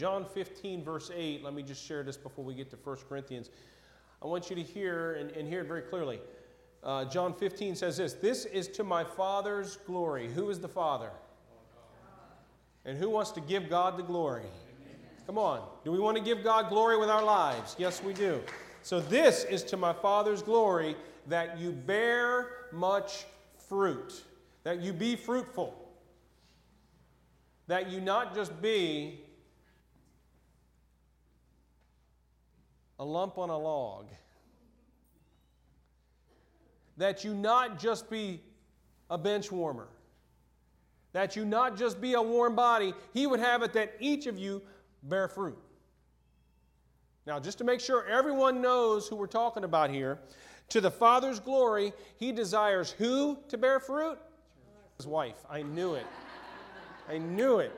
John 0.00 0.24
15, 0.24 0.82
verse 0.82 1.10
8, 1.14 1.44
let 1.44 1.52
me 1.52 1.62
just 1.62 1.84
share 1.84 2.02
this 2.02 2.16
before 2.16 2.42
we 2.42 2.54
get 2.54 2.70
to 2.70 2.76
1 2.76 2.96
Corinthians. 3.06 3.50
I 4.22 4.26
want 4.26 4.48
you 4.48 4.56
to 4.56 4.62
hear 4.62 5.12
and, 5.16 5.30
and 5.32 5.46
hear 5.46 5.60
it 5.60 5.66
very 5.66 5.82
clearly. 5.82 6.20
Uh, 6.82 7.04
John 7.04 7.34
15 7.34 7.76
says 7.76 7.98
this 7.98 8.14
This 8.14 8.46
is 8.46 8.66
to 8.68 8.82
my 8.82 9.04
Father's 9.04 9.76
glory. 9.86 10.28
Who 10.28 10.48
is 10.48 10.58
the 10.58 10.68
Father? 10.68 11.10
And 12.86 12.96
who 12.96 13.10
wants 13.10 13.30
to 13.32 13.42
give 13.42 13.68
God 13.68 13.98
the 13.98 14.02
glory? 14.02 14.46
Come 15.26 15.36
on. 15.36 15.68
Do 15.84 15.92
we 15.92 15.98
want 15.98 16.16
to 16.16 16.22
give 16.22 16.42
God 16.42 16.70
glory 16.70 16.96
with 16.96 17.10
our 17.10 17.22
lives? 17.22 17.76
Yes, 17.78 18.02
we 18.02 18.14
do. 18.14 18.40
So, 18.82 19.00
this 19.00 19.44
is 19.44 19.62
to 19.64 19.76
my 19.76 19.92
Father's 19.92 20.40
glory 20.40 20.96
that 21.26 21.58
you 21.58 21.72
bear 21.72 22.52
much 22.72 23.26
fruit, 23.68 24.22
that 24.62 24.80
you 24.80 24.94
be 24.94 25.14
fruitful, 25.14 25.74
that 27.66 27.90
you 27.90 28.00
not 28.00 28.34
just 28.34 28.62
be 28.62 29.20
a 33.00 33.04
lump 33.04 33.38
on 33.38 33.48
a 33.48 33.58
log, 33.58 34.06
that 36.98 37.24
you 37.24 37.34
not 37.34 37.80
just 37.80 38.10
be 38.10 38.42
a 39.08 39.16
bench 39.16 39.50
warmer, 39.50 39.88
that 41.12 41.34
you 41.34 41.46
not 41.46 41.78
just 41.78 41.98
be 41.98 42.12
a 42.12 42.20
warm 42.22 42.54
body. 42.54 42.92
He 43.14 43.26
would 43.26 43.40
have 43.40 43.62
it 43.62 43.72
that 43.72 43.94
each 44.00 44.26
of 44.26 44.38
you 44.38 44.60
bear 45.04 45.28
fruit. 45.28 45.58
Now, 47.26 47.40
just 47.40 47.56
to 47.58 47.64
make 47.64 47.80
sure 47.80 48.06
everyone 48.06 48.60
knows 48.60 49.08
who 49.08 49.16
we're 49.16 49.26
talking 49.26 49.64
about 49.64 49.90
here, 49.90 50.18
to 50.68 50.80
the 50.82 50.90
Father's 50.90 51.40
glory, 51.40 51.94
He 52.18 52.32
desires 52.32 52.90
who 52.92 53.38
to 53.48 53.56
bear 53.56 53.80
fruit? 53.80 54.18
His 54.98 55.06
wife. 55.06 55.36
I 55.48 55.62
knew 55.62 55.94
it. 55.94 56.06
I 57.08 57.16
knew 57.16 57.60
it. 57.60 57.72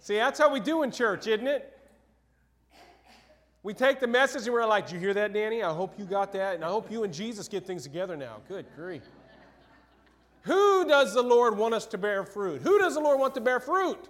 See, 0.00 0.16
that's 0.16 0.40
how 0.40 0.52
we 0.52 0.58
do 0.58 0.82
in 0.82 0.90
church, 0.90 1.28
isn't 1.28 1.46
it? 1.46 1.77
We 3.62 3.74
take 3.74 4.00
the 4.00 4.06
message 4.06 4.44
and 4.44 4.52
we're 4.52 4.66
like, 4.66 4.86
Did 4.86 4.94
you 4.94 5.00
hear 5.00 5.14
that, 5.14 5.32
Danny? 5.32 5.62
I 5.62 5.72
hope 5.72 5.98
you 5.98 6.04
got 6.04 6.32
that. 6.32 6.54
And 6.54 6.64
I 6.64 6.68
hope 6.68 6.90
you 6.90 7.04
and 7.04 7.12
Jesus 7.12 7.48
get 7.48 7.66
things 7.66 7.82
together 7.82 8.16
now. 8.16 8.40
Good 8.48 8.66
grief. 8.76 9.02
Who 10.42 10.86
does 10.86 11.14
the 11.14 11.22
Lord 11.22 11.56
want 11.56 11.74
us 11.74 11.84
to 11.86 11.98
bear 11.98 12.24
fruit? 12.24 12.62
Who 12.62 12.78
does 12.78 12.94
the 12.94 13.00
Lord 13.00 13.18
want 13.18 13.34
to 13.34 13.40
bear 13.40 13.60
fruit? 13.60 14.08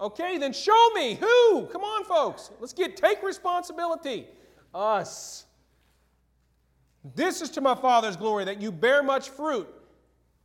Okay, 0.00 0.36
then 0.36 0.52
show 0.52 0.90
me 0.94 1.14
who. 1.14 1.66
Come 1.72 1.82
on, 1.82 2.04
folks. 2.04 2.50
Let's 2.60 2.72
get 2.72 2.96
take 2.96 3.22
responsibility. 3.22 4.26
Us. 4.74 5.46
This 7.14 7.40
is 7.40 7.50
to 7.50 7.60
my 7.60 7.74
Father's 7.74 8.16
glory 8.16 8.44
that 8.44 8.60
you 8.60 8.70
bear 8.70 9.02
much 9.02 9.30
fruit. 9.30 9.68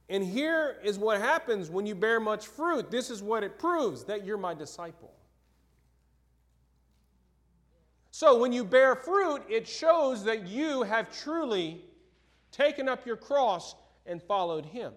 And 0.10 0.24
here 0.24 0.78
is 0.84 0.98
what 0.98 1.20
happens 1.20 1.70
when 1.70 1.86
you 1.86 1.96
bear 1.96 2.20
much 2.20 2.48
fruit. 2.48 2.92
This 2.92 3.10
is 3.10 3.22
what 3.22 3.44
it 3.44 3.60
proves 3.60 4.04
that 4.06 4.26
you're 4.26 4.38
my 4.38 4.54
disciple. 4.54 5.12
So 8.12 8.38
when 8.38 8.52
you 8.52 8.66
bear 8.66 8.96
fruit, 8.96 9.42
it 9.50 9.68
shows 9.68 10.26
that 10.26 10.46
you 10.46 10.84
have 10.84 11.18
truly 11.18 11.82
taken 12.52 12.90
up 12.90 13.06
your 13.06 13.16
cross 13.16 13.76
and 14.06 14.22
followed 14.22 14.66
him. 14.66 14.92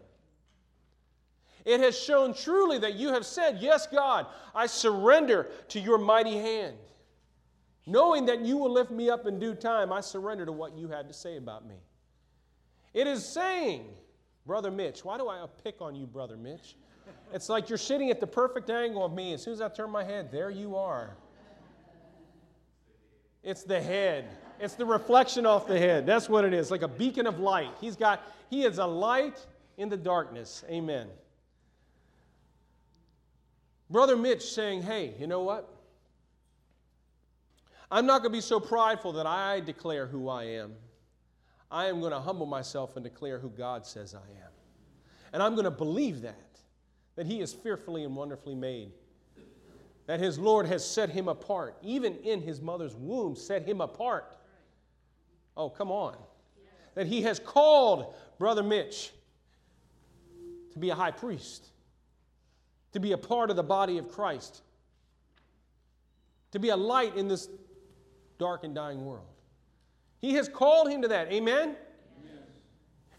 It 1.65 1.81
has 1.81 1.99
shown 1.99 2.35
truly 2.35 2.79
that 2.79 2.95
you 2.95 3.09
have 3.13 3.25
said, 3.25 3.59
Yes, 3.61 3.87
God, 3.87 4.27
I 4.55 4.67
surrender 4.67 5.49
to 5.69 5.81
your 5.81 5.97
mighty 5.97 6.37
hand. 6.37 6.77
Knowing 7.87 8.27
that 8.27 8.41
you 8.41 8.57
will 8.57 8.73
lift 8.73 8.91
me 8.91 9.09
up 9.09 9.27
in 9.27 9.39
due 9.39 9.55
time, 9.55 9.93
I 9.93 10.01
surrender 10.01 10.45
to 10.45 10.53
what 10.53 10.77
you 10.77 10.89
had 10.89 11.07
to 11.09 11.15
say 11.15 11.37
about 11.37 11.67
me. 11.67 11.77
It 12.93 13.07
is 13.07 13.25
saying, 13.25 13.87
Brother 14.47 14.71
Mitch, 14.71 15.05
why 15.05 15.19
do 15.19 15.29
I 15.29 15.47
pick 15.63 15.81
on 15.81 15.95
you, 15.95 16.07
Brother 16.07 16.37
Mitch? 16.37 16.77
It's 17.33 17.49
like 17.49 17.69
you're 17.69 17.79
sitting 17.79 18.11
at 18.11 18.21
the 18.21 18.27
perfect 18.27 18.71
angle 18.71 19.05
of 19.05 19.13
me. 19.13 19.35
As 19.35 19.43
soon 19.43 19.53
as 19.53 19.61
I 19.61 19.69
turn 19.69 19.91
my 19.91 20.05
head, 20.05 20.31
there 20.33 20.51
you 20.51 20.77
are. 20.77 21.17
It's 23.45 23.63
the 23.63 23.81
head. 23.81 24.25
It's 24.59 24.75
the 24.75 24.87
reflection 24.87 25.45
off 25.45 25.67
the 25.67 25.79
head. 25.79 26.07
That's 26.07 26.29
what 26.29 26.45
it 26.45 26.55
is, 26.55 26.71
like 26.71 26.83
a 26.83 26.89
beacon 26.89 27.27
of 27.27 27.39
light. 27.39 27.71
He's 27.81 27.97
got, 27.97 28.23
he 28.49 28.65
is 28.65 28.79
a 28.79 28.87
light 28.87 29.39
in 29.77 29.89
the 29.89 29.97
darkness. 29.97 30.65
Amen. 30.71 31.09
Brother 33.91 34.17
Mitch 34.17 34.43
saying, 34.43 34.83
hey, 34.83 35.15
you 35.19 35.27
know 35.27 35.43
what? 35.43 35.69
I'm 37.91 38.07
not 38.07 38.23
going 38.23 38.33
to 38.33 38.37
be 38.37 38.41
so 38.41 38.59
prideful 38.59 39.13
that 39.13 39.27
I 39.27 39.61
declare 39.61 40.07
who 40.07 40.29
I 40.29 40.45
am. 40.45 40.75
I 41.71 41.87
am 41.87 42.01
going 42.01 42.13
to 42.13 42.21
humble 42.21 42.47
myself 42.47 42.97
and 42.97 43.05
declare 43.05 43.39
who 43.39 43.51
God 43.51 43.85
says 43.85 44.15
I 44.15 44.45
am. 44.45 44.51
And 45.33 45.43
I'm 45.43 45.55
going 45.55 45.65
to 45.65 45.71
believe 45.71 46.23
that, 46.23 46.61
that 47.17 47.27
He 47.27 47.41
is 47.41 47.53
fearfully 47.53 48.05
and 48.05 48.17
wonderfully 48.17 48.55
made. 48.55 48.93
That 50.07 50.21
His 50.21 50.39
Lord 50.39 50.67
has 50.67 50.87
set 50.87 51.11
Him 51.11 51.29
apart, 51.29 51.77
even 51.83 52.17
in 52.17 52.43
His 52.43 52.61
mother's 52.61 52.95
womb, 52.95 53.37
set 53.37 53.67
Him 53.67 53.81
apart. 53.81 54.37
Oh, 55.57 55.71
come 55.71 55.91
on. 55.91 56.17
That 56.95 57.07
He 57.07 57.23
has 57.23 57.39
called 57.39 58.15
Brother 58.39 58.63
Mitch 58.63 59.13
to 60.73 60.79
be 60.79 60.91
a 60.91 60.95
high 60.95 61.13
priest, 61.13 61.69
to 62.93 63.01
be 63.01 63.13
a 63.13 63.19
part 63.19 63.51
of 63.51 63.57
the 63.57 63.63
body 63.63 63.99
of 63.99 64.09
Christ, 64.09 64.63
to 66.51 66.59
be 66.59 66.69
a 66.69 66.77
light 66.77 67.17
in 67.17 67.29
this 67.29 67.49
dark 68.39 68.65
and 68.65 68.75
dying 68.75 69.05
world. 69.05 69.27
He 70.21 70.35
has 70.35 70.49
called 70.49 70.89
him 70.91 71.03
to 71.03 71.09
that. 71.09 71.33
Amen? 71.33 71.77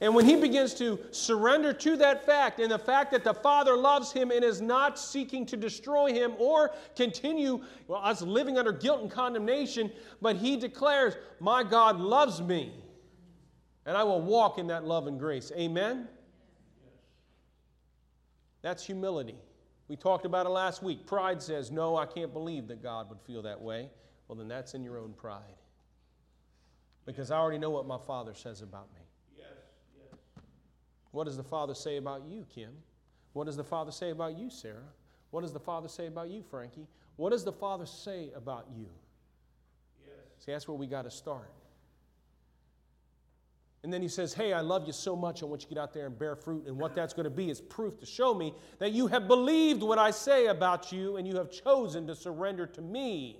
And 0.01 0.13
when 0.13 0.25
he 0.25 0.35
begins 0.35 0.73
to 0.75 0.99
surrender 1.11 1.71
to 1.71 1.95
that 1.97 2.25
fact 2.25 2.59
and 2.59 2.71
the 2.71 2.79
fact 2.79 3.11
that 3.11 3.23
the 3.23 3.33
Father 3.33 3.77
loves 3.77 4.11
him 4.11 4.29
and 4.31 4.43
is 4.43 4.59
not 4.59 4.99
seeking 4.99 5.45
to 5.45 5.57
destroy 5.57 6.13
him 6.13 6.33
or 6.37 6.71
continue 6.95 7.63
well, 7.87 8.01
us 8.03 8.21
living 8.21 8.57
under 8.57 8.73
guilt 8.73 9.01
and 9.01 9.09
condemnation, 9.09 9.91
but 10.21 10.35
he 10.35 10.57
declares, 10.57 11.15
My 11.39 11.63
God 11.63 11.99
loves 11.99 12.41
me, 12.41 12.73
and 13.85 13.95
I 13.95 14.03
will 14.03 14.21
walk 14.21 14.57
in 14.57 14.67
that 14.67 14.83
love 14.83 15.07
and 15.07 15.17
grace. 15.17 15.51
Amen? 15.55 16.09
That's 18.61 18.85
humility. 18.85 19.35
We 19.87 19.95
talked 19.95 20.25
about 20.25 20.45
it 20.45 20.49
last 20.49 20.83
week. 20.83 21.05
Pride 21.05 21.41
says, 21.41 21.71
No, 21.71 21.95
I 21.95 22.05
can't 22.05 22.33
believe 22.33 22.67
that 22.67 22.83
God 22.83 23.07
would 23.09 23.21
feel 23.21 23.43
that 23.43 23.61
way. 23.61 23.89
Well, 24.27 24.35
then 24.35 24.47
that's 24.47 24.73
in 24.73 24.83
your 24.83 24.97
own 24.97 25.13
pride. 25.13 25.41
Because 27.05 27.31
I 27.31 27.37
already 27.37 27.59
know 27.59 27.69
what 27.69 27.85
my 27.85 27.99
Father 27.99 28.33
says 28.33 28.61
about 28.61 28.91
me. 28.95 29.04
What 31.15 31.27
does 31.27 31.37
the 31.37 31.43
Father 31.43 31.73
say 31.73 31.95
about 31.95 32.23
you, 32.27 32.45
Kim? 32.53 32.71
What 33.31 33.45
does 33.45 33.55
the 33.55 33.63
Father 33.63 33.89
say 33.89 34.09
about 34.09 34.37
you, 34.37 34.49
Sarah? 34.49 34.83
What 35.31 35.41
does 35.41 35.53
the 35.53 35.61
Father 35.61 35.87
say 35.87 36.07
about 36.07 36.29
you, 36.29 36.43
Frankie? 36.43 36.87
What 37.15 37.29
does 37.29 37.45
the 37.45 37.53
Father 37.53 37.85
say 37.85 38.31
about 38.35 38.67
you? 38.75 38.89
Yes. 40.05 40.13
See, 40.39 40.51
that's 40.51 40.67
where 40.67 40.75
we 40.75 40.87
got 40.87 41.03
to 41.03 41.11
start. 41.11 41.49
And 43.83 43.93
then 43.93 44.01
he 44.01 44.09
says, 44.09 44.33
Hey, 44.33 44.51
I 44.51 44.59
love 44.59 44.85
you 44.87 44.91
so 44.91 45.15
much. 45.15 45.41
I 45.41 45.45
want 45.45 45.61
you 45.61 45.69
to 45.69 45.75
get 45.75 45.81
out 45.81 45.93
there 45.93 46.07
and 46.07 46.19
bear 46.19 46.35
fruit. 46.35 46.67
And 46.67 46.77
what 46.77 46.95
that's 46.95 47.13
going 47.13 47.23
to 47.23 47.29
be 47.29 47.49
is 47.49 47.61
proof 47.61 47.97
to 48.01 48.05
show 48.05 48.33
me 48.33 48.53
that 48.79 48.91
you 48.91 49.07
have 49.07 49.25
believed 49.25 49.83
what 49.83 49.97
I 49.97 50.11
say 50.11 50.47
about 50.47 50.91
you 50.91 51.15
and 51.15 51.25
you 51.25 51.37
have 51.37 51.49
chosen 51.49 52.07
to 52.07 52.15
surrender 52.15 52.65
to 52.67 52.81
me 52.81 53.39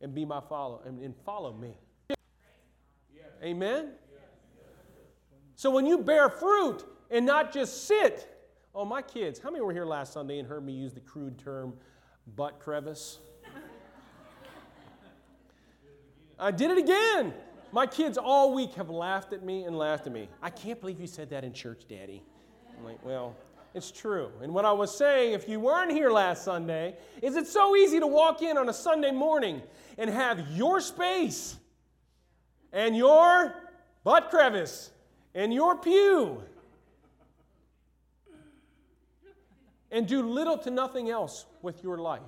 and 0.00 0.14
be 0.14 0.24
my 0.24 0.40
follower 0.48 0.82
and, 0.86 1.00
and 1.00 1.16
follow 1.24 1.52
me. 1.52 1.76
Amen? 3.42 3.90
So 5.56 5.70
when 5.70 5.86
you 5.86 5.98
bear 5.98 6.28
fruit 6.28 6.84
and 7.10 7.24
not 7.24 7.52
just 7.52 7.86
sit, 7.86 8.28
oh, 8.74 8.84
my 8.84 9.02
kids, 9.02 9.38
how 9.38 9.50
many 9.50 9.62
were 9.62 9.72
here 9.72 9.84
last 9.84 10.12
Sunday 10.12 10.38
and 10.38 10.48
heard 10.48 10.64
me 10.64 10.72
use 10.72 10.92
the 10.92 11.00
crude 11.00 11.38
term 11.38 11.74
butt 12.34 12.58
crevice? 12.58 13.18
I 16.38 16.50
did 16.50 16.72
it 16.72 16.78
again. 16.78 17.32
My 17.70 17.86
kids 17.86 18.18
all 18.18 18.54
week 18.54 18.74
have 18.74 18.90
laughed 18.90 19.32
at 19.32 19.44
me 19.44 19.64
and 19.64 19.76
laughed 19.76 20.06
at 20.06 20.12
me. 20.12 20.28
I 20.42 20.50
can't 20.50 20.80
believe 20.80 21.00
you 21.00 21.06
said 21.06 21.30
that 21.30 21.44
in 21.44 21.52
church, 21.52 21.82
Daddy. 21.88 22.22
I'm 22.76 22.84
like, 22.84 23.04
well, 23.04 23.36
it's 23.74 23.90
true. 23.90 24.30
And 24.42 24.52
what 24.54 24.64
I 24.64 24.72
was 24.72 24.96
saying, 24.96 25.32
if 25.32 25.48
you 25.48 25.58
weren't 25.60 25.90
here 25.90 26.10
last 26.10 26.44
Sunday, 26.44 26.96
is 27.22 27.36
it's 27.36 27.50
so 27.50 27.74
easy 27.76 27.98
to 27.98 28.06
walk 28.06 28.42
in 28.42 28.56
on 28.56 28.68
a 28.68 28.72
Sunday 28.72 29.10
morning 29.10 29.62
and 29.98 30.08
have 30.08 30.50
your 30.52 30.80
space 30.80 31.56
and 32.72 32.96
your 32.96 33.54
butt 34.04 34.30
crevice 34.30 34.90
and 35.34 35.52
your 35.52 35.76
pew 35.76 36.42
and 39.90 40.06
do 40.06 40.22
little 40.22 40.58
to 40.58 40.70
nothing 40.70 41.10
else 41.10 41.46
with 41.62 41.82
your 41.82 41.98
life. 41.98 42.22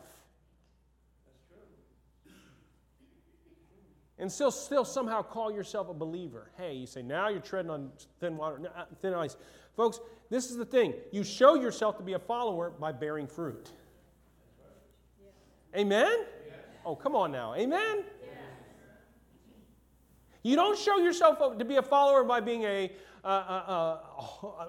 and 4.19 4.31
still, 4.33 4.51
still 4.51 4.85
somehow 4.85 5.23
call 5.23 5.53
yourself 5.53 5.89
a 5.89 5.95
believer. 5.95 6.51
Hey, 6.57 6.75
you 6.75 6.87
say, 6.87 7.03
now 7.03 7.29
you're 7.29 7.41
treading 7.41 7.71
on 7.71 7.91
thin 8.21 8.37
water, 8.37 8.71
uh, 8.75 8.85
thin 9.03 9.15
ice. 9.15 9.37
Folks, 9.77 10.01
this 10.31 10.51
is 10.51 10.57
the 10.57 10.65
thing. 10.65 10.95
You 11.13 11.23
show 11.23 11.55
yourself 11.55 11.99
to 11.99 12.03
be 12.03 12.15
a 12.15 12.19
follower 12.19 12.71
by 12.71 12.93
bearing 12.93 13.27
fruit. 13.27 13.71
Amen? 15.77 16.25
Oh, 16.85 16.97
come 16.97 17.15
on 17.15 17.31
now. 17.31 17.55
Amen? 17.55 18.05
You 20.47 20.55
don't 20.55 20.79
show 20.79 20.99
yourself 20.99 21.59
to 21.59 21.65
be 21.65 21.75
a 21.75 21.83
follower 21.83 22.23
by 22.23 22.39
being 22.39 22.63
a, 22.63 22.93
uh, 23.25 23.27
uh, 23.27 23.99
uh, 24.45 24.67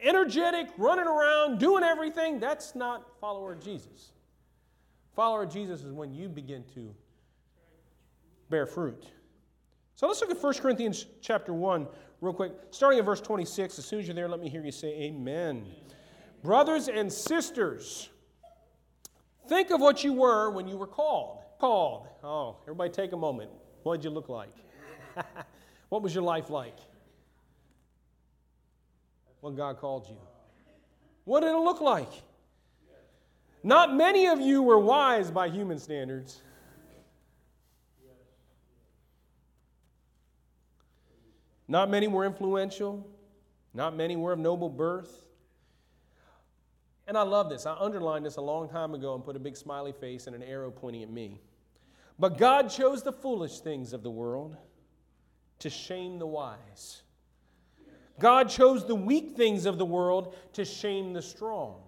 energetic, 0.00 0.68
running 0.78 1.08
around, 1.08 1.58
doing 1.58 1.82
everything. 1.82 2.38
That's 2.38 2.76
not 2.76 3.04
follower 3.20 3.54
of 3.54 3.60
Jesus. 3.60 4.12
Follower 5.16 5.42
of 5.42 5.52
Jesus 5.52 5.82
is 5.82 5.90
when 5.90 6.14
you 6.14 6.28
begin 6.28 6.62
to 6.74 6.94
bear 8.48 8.64
fruit. 8.64 9.06
So 9.96 10.06
let's 10.06 10.20
look 10.20 10.30
at 10.30 10.40
1 10.40 10.54
Corinthians 10.54 11.06
chapter 11.20 11.52
1 11.52 11.88
real 12.20 12.32
quick. 12.32 12.52
Starting 12.70 13.00
at 13.00 13.04
verse 13.04 13.20
26. 13.20 13.80
As 13.80 13.84
soon 13.84 13.98
as 13.98 14.06
you're 14.06 14.14
there, 14.14 14.28
let 14.28 14.38
me 14.38 14.48
hear 14.48 14.64
you 14.64 14.70
say 14.70 14.90
amen. 15.02 15.56
amen. 15.56 15.66
Brothers 16.44 16.86
and 16.86 17.12
sisters, 17.12 18.08
think 19.48 19.72
of 19.72 19.80
what 19.80 20.04
you 20.04 20.12
were 20.12 20.50
when 20.50 20.68
you 20.68 20.76
were 20.76 20.86
called. 20.86 21.40
Called. 21.58 22.06
Oh, 22.22 22.58
everybody 22.62 22.90
take 22.90 23.10
a 23.10 23.16
moment. 23.16 23.50
What 23.82 23.96
did 23.96 24.04
you 24.04 24.10
look 24.10 24.28
like? 24.28 24.50
what 25.88 26.02
was 26.02 26.14
your 26.14 26.24
life 26.24 26.50
like? 26.50 26.76
When 29.40 29.54
God 29.54 29.78
called 29.78 30.08
you. 30.08 30.16
What 31.24 31.40
did 31.40 31.50
it 31.50 31.58
look 31.58 31.80
like? 31.80 32.10
Not 33.62 33.94
many 33.94 34.26
of 34.26 34.40
you 34.40 34.62
were 34.62 34.78
wise 34.78 35.30
by 35.30 35.48
human 35.48 35.78
standards. 35.78 36.40
Not 41.68 41.90
many 41.90 42.06
were 42.06 42.24
influential. 42.24 43.06
Not 43.74 43.96
many 43.96 44.16
were 44.16 44.32
of 44.32 44.38
noble 44.38 44.68
birth. 44.68 45.26
And 47.08 47.16
I 47.16 47.22
love 47.22 47.48
this. 47.48 47.66
I 47.66 47.76
underlined 47.78 48.24
this 48.24 48.36
a 48.36 48.40
long 48.40 48.68
time 48.68 48.94
ago 48.94 49.14
and 49.14 49.24
put 49.24 49.36
a 49.36 49.38
big 49.38 49.56
smiley 49.56 49.92
face 49.92 50.26
and 50.26 50.34
an 50.34 50.42
arrow 50.42 50.70
pointing 50.70 51.02
at 51.02 51.10
me. 51.10 51.40
But 52.18 52.38
God 52.38 52.70
chose 52.70 53.02
the 53.02 53.12
foolish 53.12 53.60
things 53.60 53.92
of 53.92 54.02
the 54.02 54.10
world 54.10 54.56
to 55.60 55.70
shame 55.70 56.18
the 56.18 56.26
wise. 56.26 57.02
God 58.18 58.48
chose 58.48 58.86
the 58.86 58.94
weak 58.94 59.36
things 59.36 59.66
of 59.66 59.78
the 59.78 59.84
world 59.84 60.34
to 60.54 60.64
shame 60.64 61.12
the 61.12 61.22
strong. 61.22 61.82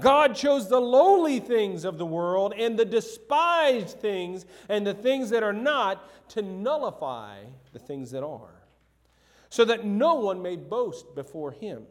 God 0.00 0.34
chose 0.34 0.68
the 0.68 0.80
lowly 0.80 1.40
things 1.40 1.84
of 1.84 1.98
the 1.98 2.06
world 2.06 2.54
and 2.56 2.78
the 2.78 2.84
despised 2.84 4.00
things 4.00 4.44
and 4.68 4.86
the 4.86 4.94
things 4.94 5.30
that 5.30 5.42
are 5.42 5.52
not 5.52 6.28
to 6.30 6.42
nullify 6.42 7.38
the 7.72 7.78
things 7.78 8.10
that 8.10 8.24
are, 8.24 8.62
so 9.50 9.64
that 9.64 9.84
no 9.84 10.14
one 10.14 10.42
may 10.42 10.56
boast 10.56 11.14
before 11.14 11.52
him. 11.52 11.84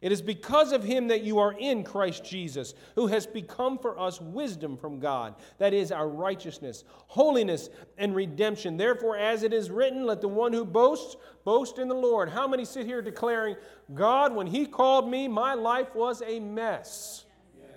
It 0.00 0.12
is 0.12 0.20
because 0.20 0.72
of 0.72 0.84
him 0.84 1.08
that 1.08 1.22
you 1.22 1.38
are 1.38 1.54
in 1.58 1.82
Christ 1.82 2.24
Jesus, 2.24 2.74
who 2.94 3.06
has 3.06 3.26
become 3.26 3.78
for 3.78 3.98
us 3.98 4.20
wisdom 4.20 4.76
from 4.76 5.00
God. 5.00 5.34
That 5.56 5.72
is 5.72 5.90
our 5.90 6.08
righteousness, 6.08 6.84
holiness, 7.06 7.70
and 7.96 8.14
redemption. 8.14 8.76
Therefore, 8.76 9.16
as 9.16 9.44
it 9.44 9.54
is 9.54 9.70
written, 9.70 10.04
let 10.04 10.20
the 10.20 10.28
one 10.28 10.52
who 10.52 10.66
boasts 10.66 11.16
boast 11.44 11.78
in 11.78 11.88
the 11.88 11.94
Lord. 11.94 12.28
How 12.28 12.46
many 12.46 12.66
sit 12.66 12.84
here 12.84 13.00
declaring, 13.00 13.56
God, 13.94 14.34
when 14.34 14.46
he 14.46 14.66
called 14.66 15.08
me, 15.10 15.26
my 15.26 15.54
life 15.54 15.94
was 15.94 16.20
a 16.20 16.38
mess? 16.38 17.24
Yeah. 17.58 17.68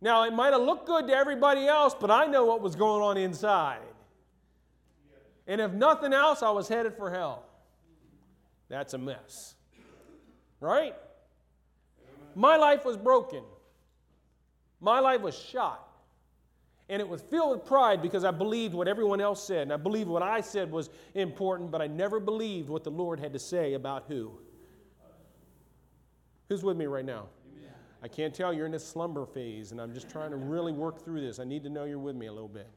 Now, 0.00 0.24
it 0.24 0.32
might 0.32 0.54
have 0.54 0.62
looked 0.62 0.86
good 0.86 1.08
to 1.08 1.14
everybody 1.14 1.66
else, 1.66 1.94
but 1.98 2.10
I 2.10 2.24
know 2.24 2.46
what 2.46 2.62
was 2.62 2.74
going 2.74 3.02
on 3.02 3.18
inside. 3.18 3.80
And 5.46 5.60
if 5.60 5.72
nothing 5.72 6.14
else, 6.14 6.42
I 6.42 6.50
was 6.52 6.68
headed 6.68 6.94
for 6.94 7.10
hell. 7.10 7.44
That's 8.70 8.94
a 8.94 8.98
mess. 8.98 9.56
Right? 10.60 10.94
My 12.34 12.56
life 12.56 12.84
was 12.84 12.96
broken. 12.96 13.42
My 14.80 15.00
life 15.00 15.20
was 15.20 15.36
shot. 15.36 15.86
And 16.88 17.00
it 17.00 17.08
was 17.08 17.22
filled 17.22 17.52
with 17.52 17.64
pride 17.66 18.02
because 18.02 18.24
I 18.24 18.32
believed 18.32 18.74
what 18.74 18.88
everyone 18.88 19.20
else 19.20 19.46
said. 19.46 19.62
And 19.62 19.72
I 19.72 19.76
believed 19.76 20.08
what 20.08 20.22
I 20.22 20.40
said 20.40 20.72
was 20.72 20.90
important, 21.14 21.70
but 21.70 21.80
I 21.80 21.86
never 21.86 22.18
believed 22.18 22.68
what 22.68 22.82
the 22.82 22.90
Lord 22.90 23.20
had 23.20 23.32
to 23.32 23.38
say 23.38 23.74
about 23.74 24.04
who. 24.08 24.32
Who's 26.48 26.64
with 26.64 26.76
me 26.76 26.86
right 26.86 27.04
now? 27.04 27.28
Amen. 27.52 27.72
I 28.02 28.08
can't 28.08 28.34
tell 28.34 28.52
you're 28.52 28.66
in 28.66 28.72
this 28.72 28.84
slumber 28.84 29.24
phase, 29.24 29.70
and 29.70 29.80
I'm 29.80 29.94
just 29.94 30.10
trying 30.10 30.30
to 30.30 30.36
really 30.36 30.72
work 30.72 31.04
through 31.04 31.20
this. 31.20 31.38
I 31.38 31.44
need 31.44 31.62
to 31.62 31.70
know 31.70 31.84
you're 31.84 31.98
with 31.98 32.16
me 32.16 32.26
a 32.26 32.32
little 32.32 32.48
bit. 32.48 32.68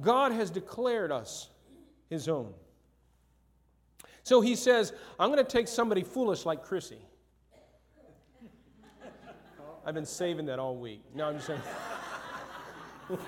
God 0.00 0.32
has 0.32 0.50
declared 0.50 1.12
us 1.12 1.48
his 2.10 2.28
own. 2.28 2.52
So 4.22 4.40
he 4.40 4.54
says, 4.54 4.92
I'm 5.18 5.30
going 5.30 5.44
to 5.44 5.50
take 5.50 5.68
somebody 5.68 6.02
foolish 6.02 6.46
like 6.46 6.62
Chrissy. 6.62 6.98
I've 9.84 9.94
been 9.94 10.06
saving 10.06 10.46
that 10.46 10.60
all 10.60 10.76
week. 10.76 11.02
No, 11.12 11.28
I'm 11.28 11.34
just 11.34 11.48
saying. 11.48 11.60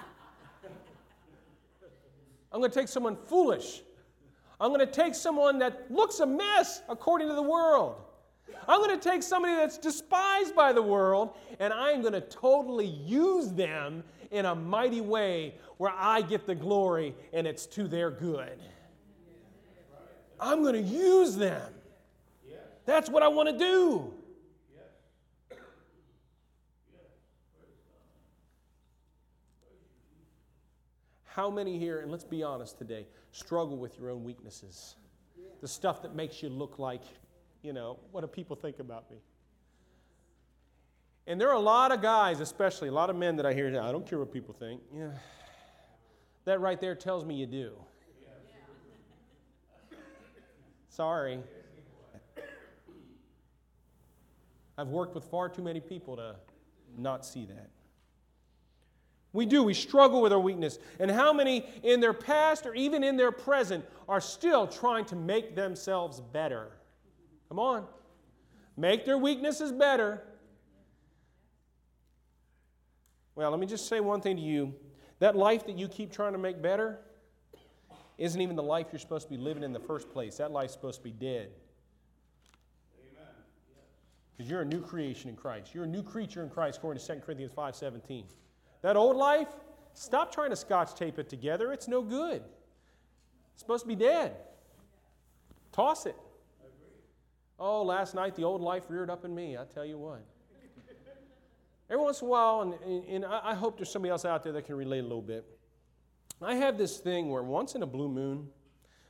I'm 2.52 2.60
going 2.60 2.70
to 2.70 2.78
take 2.78 2.86
someone 2.86 3.16
foolish. 3.26 3.82
I'm 4.60 4.68
going 4.68 4.78
to 4.80 4.86
take 4.86 5.16
someone 5.16 5.58
that 5.58 5.90
looks 5.90 6.20
a 6.20 6.26
mess 6.26 6.82
according 6.88 7.28
to 7.28 7.34
the 7.34 7.42
world. 7.42 7.96
I'm 8.68 8.80
going 8.80 8.98
to 8.98 9.10
take 9.10 9.24
somebody 9.24 9.54
that's 9.54 9.78
despised 9.78 10.54
by 10.54 10.72
the 10.72 10.82
world 10.82 11.34
and 11.58 11.72
I'm 11.72 12.02
going 12.02 12.12
to 12.12 12.20
totally 12.20 12.86
use 12.86 13.50
them 13.50 14.04
in 14.30 14.46
a 14.46 14.54
mighty 14.54 15.00
way 15.00 15.56
where 15.78 15.92
I 15.94 16.22
get 16.22 16.46
the 16.46 16.54
glory 16.54 17.14
and 17.32 17.46
it's 17.46 17.66
to 17.66 17.88
their 17.88 18.10
good. 18.10 18.60
I'm 20.44 20.62
going 20.62 20.74
to 20.74 20.80
use 20.80 21.36
them. 21.36 21.72
That's 22.86 23.08
what 23.08 23.22
I 23.22 23.28
want 23.28 23.48
to 23.48 23.58
do. 23.58 24.12
How 31.24 31.50
many 31.50 31.78
here, 31.78 32.00
and 32.00 32.12
let's 32.12 32.24
be 32.24 32.42
honest 32.42 32.78
today, 32.78 33.06
struggle 33.32 33.76
with 33.76 33.98
your 33.98 34.10
own 34.10 34.22
weaknesses? 34.22 34.96
The 35.62 35.66
stuff 35.66 36.02
that 36.02 36.14
makes 36.14 36.42
you 36.42 36.48
look 36.48 36.78
like, 36.78 37.02
you 37.62 37.72
know, 37.72 37.98
what 38.12 38.20
do 38.20 38.26
people 38.26 38.54
think 38.54 38.78
about 38.78 39.10
me? 39.10 39.16
And 41.26 41.40
there 41.40 41.48
are 41.48 41.56
a 41.56 41.58
lot 41.58 41.90
of 41.90 42.02
guys, 42.02 42.40
especially 42.40 42.88
a 42.88 42.92
lot 42.92 43.08
of 43.08 43.16
men 43.16 43.36
that 43.36 43.46
I 43.46 43.54
hear, 43.54 43.68
I 43.80 43.90
don't 43.90 44.06
care 44.06 44.18
what 44.18 44.30
people 44.30 44.54
think. 44.54 44.82
Yeah. 44.94 45.08
That 46.44 46.60
right 46.60 46.78
there 46.78 46.94
tells 46.94 47.24
me 47.24 47.34
you 47.34 47.46
do. 47.46 47.72
Sorry. 50.94 51.40
I've 54.78 54.88
worked 54.88 55.16
with 55.16 55.24
far 55.24 55.48
too 55.48 55.62
many 55.62 55.80
people 55.80 56.14
to 56.14 56.36
not 56.96 57.26
see 57.26 57.46
that. 57.46 57.70
We 59.32 59.44
do. 59.44 59.64
We 59.64 59.74
struggle 59.74 60.22
with 60.22 60.32
our 60.32 60.38
weakness. 60.38 60.78
And 61.00 61.10
how 61.10 61.32
many 61.32 61.66
in 61.82 61.98
their 61.98 62.12
past 62.12 62.64
or 62.64 62.76
even 62.76 63.02
in 63.02 63.16
their 63.16 63.32
present 63.32 63.84
are 64.08 64.20
still 64.20 64.68
trying 64.68 65.04
to 65.06 65.16
make 65.16 65.56
themselves 65.56 66.20
better? 66.20 66.68
Come 67.48 67.58
on. 67.58 67.86
Make 68.76 69.04
their 69.04 69.18
weaknesses 69.18 69.72
better. 69.72 70.22
Well, 73.34 73.50
let 73.50 73.58
me 73.58 73.66
just 73.66 73.88
say 73.88 73.98
one 73.98 74.20
thing 74.20 74.36
to 74.36 74.42
you. 74.42 74.72
That 75.18 75.34
life 75.34 75.66
that 75.66 75.76
you 75.76 75.88
keep 75.88 76.12
trying 76.12 76.34
to 76.34 76.38
make 76.38 76.62
better, 76.62 77.00
isn't 78.18 78.40
even 78.40 78.56
the 78.56 78.62
life 78.62 78.88
you're 78.92 79.00
supposed 79.00 79.26
to 79.28 79.30
be 79.30 79.42
living 79.42 79.62
in 79.62 79.72
the 79.72 79.80
first 79.80 80.10
place. 80.10 80.36
That 80.36 80.52
life's 80.52 80.72
supposed 80.72 80.98
to 80.98 81.04
be 81.04 81.10
dead. 81.10 81.50
Because 84.36 84.50
you're 84.50 84.62
a 84.62 84.66
new 84.66 84.80
creation 84.80 85.30
in 85.30 85.36
Christ. 85.36 85.74
You're 85.74 85.84
a 85.84 85.88
new 85.88 86.02
creature 86.02 86.42
in 86.42 86.50
Christ, 86.50 86.78
according 86.78 87.00
to 87.00 87.14
2 87.14 87.20
Corinthians 87.20 87.52
5.17. 87.52 88.24
That 88.82 88.96
old 88.96 89.16
life, 89.16 89.48
stop 89.94 90.32
trying 90.32 90.50
to 90.50 90.56
scotch 90.56 90.94
tape 90.94 91.18
it 91.18 91.28
together. 91.28 91.72
It's 91.72 91.86
no 91.86 92.02
good. 92.02 92.42
It's 93.52 93.62
supposed 93.62 93.82
to 93.82 93.88
be 93.88 93.94
dead. 93.94 94.34
Toss 95.72 96.06
it. 96.06 96.16
Oh, 97.58 97.82
last 97.82 98.14
night 98.14 98.34
the 98.34 98.42
old 98.42 98.60
life 98.60 98.84
reared 98.88 99.10
up 99.10 99.24
in 99.24 99.34
me. 99.34 99.56
I 99.56 99.64
tell 99.64 99.84
you 99.84 99.98
what. 99.98 100.24
Every 101.88 102.02
once 102.02 102.20
in 102.20 102.26
a 102.26 102.30
while, 102.30 102.62
and, 102.62 103.04
and 103.04 103.24
I 103.24 103.54
hope 103.54 103.76
there's 103.76 103.90
somebody 103.90 104.10
else 104.10 104.24
out 104.24 104.42
there 104.42 104.52
that 104.54 104.64
can 104.64 104.74
relate 104.74 105.00
a 105.00 105.02
little 105.02 105.22
bit. 105.22 105.44
I 106.42 106.56
have 106.56 106.76
this 106.76 106.98
thing 106.98 107.30
where 107.30 107.42
once 107.42 107.74
in 107.74 107.82
a 107.82 107.86
blue 107.86 108.08
moon, 108.08 108.48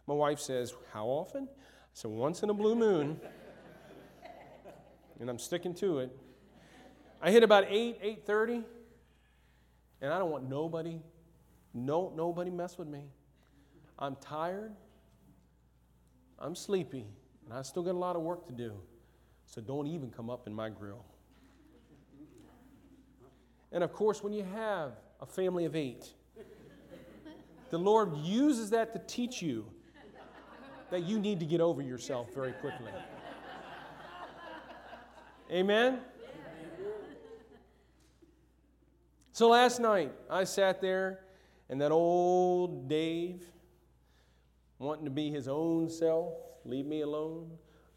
my 0.07 0.15
wife 0.15 0.39
says, 0.39 0.75
How 0.93 1.07
often? 1.07 1.49
So 1.93 2.09
once 2.09 2.43
in 2.43 2.51
a 2.51 2.55
blue 2.55 2.75
moon, 2.75 3.21
and 5.21 5.31
I'm 5.31 5.39
sticking 5.39 5.75
to 5.77 6.01
it. 6.01 6.11
I 7.23 7.31
hit 7.31 7.43
about 7.43 7.65
8, 7.69 8.27
8.30, 8.27 8.65
and 10.03 10.13
I 10.13 10.19
don't 10.19 10.31
want 10.31 10.49
nobody, 10.49 11.01
no, 11.73 12.13
nobody 12.15 12.51
mess 12.51 12.77
with 12.77 12.89
me. 12.89 13.07
I'm 13.99 14.17
tired, 14.17 14.73
I'm 16.39 16.55
sleepy, 16.55 17.07
and 17.45 17.55
I 17.55 17.63
still 17.63 17.83
got 17.83 17.95
a 17.95 17.99
lot 17.99 18.17
of 18.17 18.23
work 18.23 18.47
to 18.49 18.53
do. 18.53 18.75
So 19.47 19.61
don't 19.61 19.87
even 19.87 20.11
come 20.11 20.29
up 20.29 20.47
in 20.47 20.55
my 20.55 20.69
grill. 20.69 21.05
And 23.73 23.83
of 23.83 23.93
course, 23.93 24.23
when 24.23 24.33
you 24.33 24.45
have 24.55 24.93
a 25.21 25.27
family 25.27 25.65
of 25.65 25.75
eight, 25.75 26.13
the 27.71 27.79
Lord 27.79 28.17
uses 28.19 28.71
that 28.71 28.93
to 28.93 28.99
teach 29.01 29.43
you 29.43 29.67
that 30.91 31.03
you 31.03 31.19
need 31.19 31.41
to 31.41 31.47
get 31.47 31.61
over 31.61 31.83
yourself 31.83 32.33
very 32.35 32.53
quickly. 32.53 32.93
Amen? 35.51 36.01
So 39.33 39.49
last 39.49 39.81
night, 39.81 40.13
I 40.31 40.45
sat 40.45 40.81
there, 40.81 41.25
and 41.69 41.81
that 41.81 41.91
old 41.91 42.89
Dave, 42.89 43.45
wanting 44.79 45.05
to 45.05 45.11
be 45.11 45.31
his 45.31 45.49
own 45.49 45.91
self, 45.91 46.35
leave 46.65 46.87
me 46.87 47.01
alone. 47.01 47.51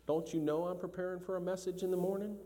Don't 0.08 0.34
you 0.34 0.40
know 0.40 0.66
I'm 0.66 0.80
preparing 0.80 1.20
for 1.20 1.36
a 1.36 1.42
message 1.42 1.84
in 1.84 1.92
the 1.92 1.98
morning? 1.98 2.38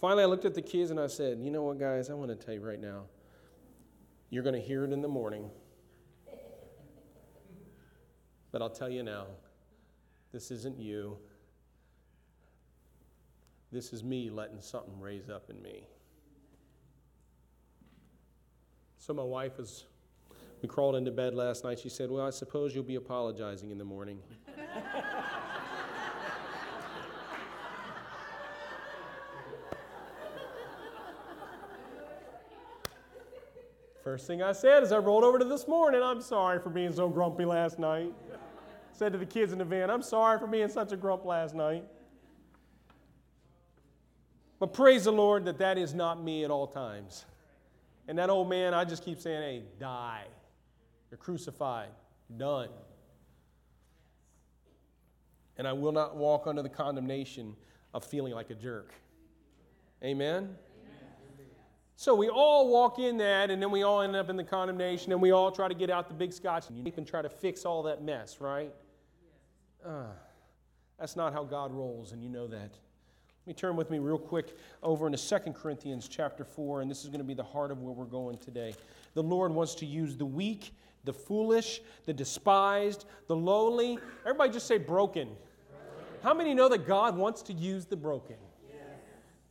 Finally, 0.00 0.22
I 0.22 0.26
looked 0.26 0.44
at 0.44 0.54
the 0.54 0.62
kids 0.62 0.90
and 0.90 1.00
I 1.00 1.06
said, 1.06 1.38
You 1.40 1.50
know 1.50 1.62
what, 1.62 1.78
guys? 1.78 2.08
I 2.08 2.14
want 2.14 2.30
to 2.30 2.36
tell 2.36 2.54
you 2.54 2.60
right 2.60 2.80
now. 2.80 3.04
You're 4.34 4.42
going 4.42 4.60
to 4.60 4.60
hear 4.60 4.82
it 4.82 4.90
in 4.90 5.00
the 5.00 5.06
morning. 5.06 5.48
But 8.50 8.62
I'll 8.62 8.68
tell 8.68 8.90
you 8.90 9.04
now 9.04 9.26
this 10.32 10.50
isn't 10.50 10.76
you. 10.76 11.18
This 13.70 13.92
is 13.92 14.02
me 14.02 14.30
letting 14.30 14.60
something 14.60 14.98
raise 14.98 15.30
up 15.30 15.50
in 15.50 15.62
me. 15.62 15.86
So 18.98 19.14
my 19.14 19.22
wife 19.22 19.56
was, 19.56 19.84
we 20.62 20.68
crawled 20.68 20.96
into 20.96 21.12
bed 21.12 21.36
last 21.36 21.62
night. 21.62 21.78
She 21.78 21.88
said, 21.88 22.10
Well, 22.10 22.26
I 22.26 22.30
suppose 22.30 22.74
you'll 22.74 22.82
be 22.82 22.96
apologizing 22.96 23.70
in 23.70 23.78
the 23.78 23.84
morning. 23.84 24.18
First 34.04 34.26
thing 34.26 34.42
I 34.42 34.52
said 34.52 34.82
as 34.82 34.92
I 34.92 34.98
rolled 34.98 35.24
over 35.24 35.38
to 35.38 35.46
this 35.46 35.66
morning, 35.66 36.02
I'm 36.02 36.20
sorry 36.20 36.60
for 36.60 36.68
being 36.68 36.92
so 36.92 37.08
grumpy 37.08 37.46
last 37.46 37.78
night. 37.78 38.12
Said 38.92 39.12
to 39.12 39.18
the 39.18 39.24
kids 39.24 39.50
in 39.50 39.58
the 39.58 39.64
van, 39.64 39.88
I'm 39.88 40.02
sorry 40.02 40.38
for 40.38 40.46
being 40.46 40.68
such 40.68 40.92
a 40.92 40.96
grump 40.96 41.24
last 41.24 41.54
night. 41.54 41.86
But 44.58 44.74
praise 44.74 45.04
the 45.04 45.10
Lord 45.12 45.46
that 45.46 45.56
that 45.56 45.78
is 45.78 45.94
not 45.94 46.22
me 46.22 46.44
at 46.44 46.50
all 46.50 46.66
times. 46.66 47.24
And 48.06 48.18
that 48.18 48.28
old 48.28 48.50
man, 48.50 48.74
I 48.74 48.84
just 48.84 49.02
keep 49.02 49.18
saying, 49.18 49.40
hey, 49.40 49.62
die. 49.80 50.24
You're 51.10 51.16
crucified. 51.16 51.88
You're 52.28 52.38
done. 52.38 52.68
And 55.56 55.66
I 55.66 55.72
will 55.72 55.92
not 55.92 56.14
walk 56.14 56.46
under 56.46 56.60
the 56.60 56.68
condemnation 56.68 57.56
of 57.94 58.04
feeling 58.04 58.34
like 58.34 58.50
a 58.50 58.54
jerk. 58.54 58.92
Amen? 60.02 60.56
So 61.96 62.14
we 62.14 62.28
all 62.28 62.68
walk 62.68 62.98
in 62.98 63.18
that, 63.18 63.50
and 63.50 63.62
then 63.62 63.70
we 63.70 63.82
all 63.82 64.02
end 64.02 64.16
up 64.16 64.28
in 64.28 64.36
the 64.36 64.44
condemnation, 64.44 65.12
and 65.12 65.22
we 65.22 65.30
all 65.30 65.52
try 65.52 65.68
to 65.68 65.74
get 65.74 65.90
out 65.90 66.08
the 66.08 66.14
big 66.14 66.32
scotch 66.32 66.68
and 66.68 67.06
try 67.06 67.22
to 67.22 67.28
fix 67.28 67.64
all 67.64 67.84
that 67.84 68.02
mess, 68.02 68.40
right? 68.40 68.72
Uh, 69.84 70.06
that's 70.98 71.14
not 71.14 71.32
how 71.32 71.44
God 71.44 71.72
rolls, 71.72 72.12
and 72.12 72.22
you 72.22 72.28
know 72.28 72.46
that. 72.48 72.70
Let 73.46 73.46
me 73.46 73.52
turn 73.52 73.76
with 73.76 73.90
me 73.90 73.98
real 73.98 74.18
quick 74.18 74.56
over 74.82 75.06
into 75.06 75.18
2 75.18 75.52
Corinthians 75.52 76.08
chapter 76.08 76.44
4, 76.44 76.80
and 76.80 76.90
this 76.90 77.04
is 77.04 77.08
going 77.08 77.18
to 77.18 77.24
be 77.24 77.34
the 77.34 77.44
heart 77.44 77.70
of 77.70 77.80
where 77.82 77.92
we're 77.92 78.06
going 78.06 78.38
today. 78.38 78.74
The 79.12 79.22
Lord 79.22 79.52
wants 79.52 79.74
to 79.76 79.86
use 79.86 80.16
the 80.16 80.24
weak, 80.24 80.72
the 81.04 81.12
foolish, 81.12 81.80
the 82.06 82.12
despised, 82.12 83.04
the 83.28 83.36
lowly. 83.36 83.98
Everybody 84.22 84.52
just 84.52 84.66
say 84.66 84.78
broken. 84.78 85.28
How 86.22 86.32
many 86.32 86.54
know 86.54 86.70
that 86.70 86.86
God 86.86 87.16
wants 87.16 87.42
to 87.42 87.52
use 87.52 87.84
the 87.84 87.96
broken? 87.96 88.36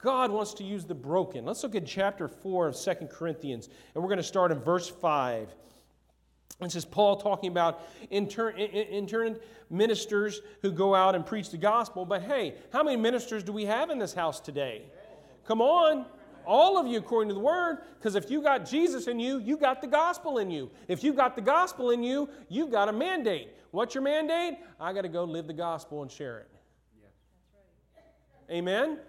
God 0.03 0.31
wants 0.31 0.53
to 0.55 0.65
use 0.65 0.83
the 0.83 0.93
broken. 0.93 1.45
Let's 1.45 1.63
look 1.63 1.75
at 1.75 1.86
chapter 1.86 2.27
4 2.27 2.67
of 2.67 2.75
2 2.75 3.07
Corinthians, 3.10 3.69
and 3.95 4.03
we're 4.03 4.10
going 4.10 4.17
to 4.17 4.24
start 4.24 4.51
in 4.51 4.60
verse 4.60 4.89
5. 4.89 5.48
This 6.60 6.75
is 6.75 6.83
Paul 6.83 7.15
talking 7.15 7.50
about 7.50 7.81
intern, 8.10 8.57
intern 8.57 9.39
ministers 9.69 10.41
who 10.62 10.72
go 10.72 10.93
out 10.93 11.15
and 11.15 11.25
preach 11.25 11.51
the 11.51 11.57
gospel. 11.57 12.05
But 12.05 12.22
hey, 12.22 12.55
how 12.74 12.83
many 12.83 12.98
ministers 12.98 13.43
do 13.43 13.53
we 13.53 13.63
have 13.63 13.89
in 13.89 13.98
this 13.98 14.13
house 14.13 14.41
today? 14.41 14.81
Come 15.48 15.62
on. 15.62 16.05
All 16.45 16.77
of 16.77 16.86
you, 16.86 16.98
according 16.98 17.29
to 17.29 17.33
the 17.33 17.39
word, 17.39 17.77
because 17.98 18.15
if 18.15 18.29
you 18.29 18.41
got 18.41 18.69
Jesus 18.69 19.07
in 19.07 19.22
you, 19.22 19.39
you 19.39 19.55
got 19.55 19.79
the 19.79 19.88
gospel 19.88 20.39
in 20.39 20.51
you. 20.51 20.69
If 20.89 21.01
you 21.01 21.13
got 21.13 21.38
the 21.38 21.41
gospel 21.41 21.91
in 21.91 22.03
you, 22.03 22.27
you've 22.50 22.72
got 22.72 22.89
a 22.89 22.93
mandate. 22.93 23.51
What's 23.72 23.95
your 23.95 24.03
mandate? 24.03 24.55
I 24.81 24.91
got 24.91 25.03
to 25.03 25.07
go 25.07 25.24
live 25.24 25.48
the 25.48 25.53
gospel 25.53 26.01
and 26.01 26.12
share 26.12 26.39
it. 26.39 26.50
Amen? 28.51 29.00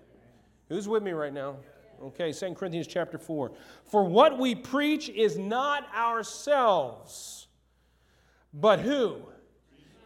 Who's 0.68 0.88
with 0.88 1.02
me 1.02 1.12
right 1.12 1.32
now? 1.32 1.56
Okay, 2.02 2.32
2 2.32 2.54
Corinthians 2.54 2.86
chapter 2.86 3.18
4. 3.18 3.52
For 3.84 4.04
what 4.04 4.38
we 4.38 4.54
preach 4.54 5.08
is 5.08 5.38
not 5.38 5.86
ourselves, 5.94 7.46
but 8.52 8.80
who? 8.80 9.22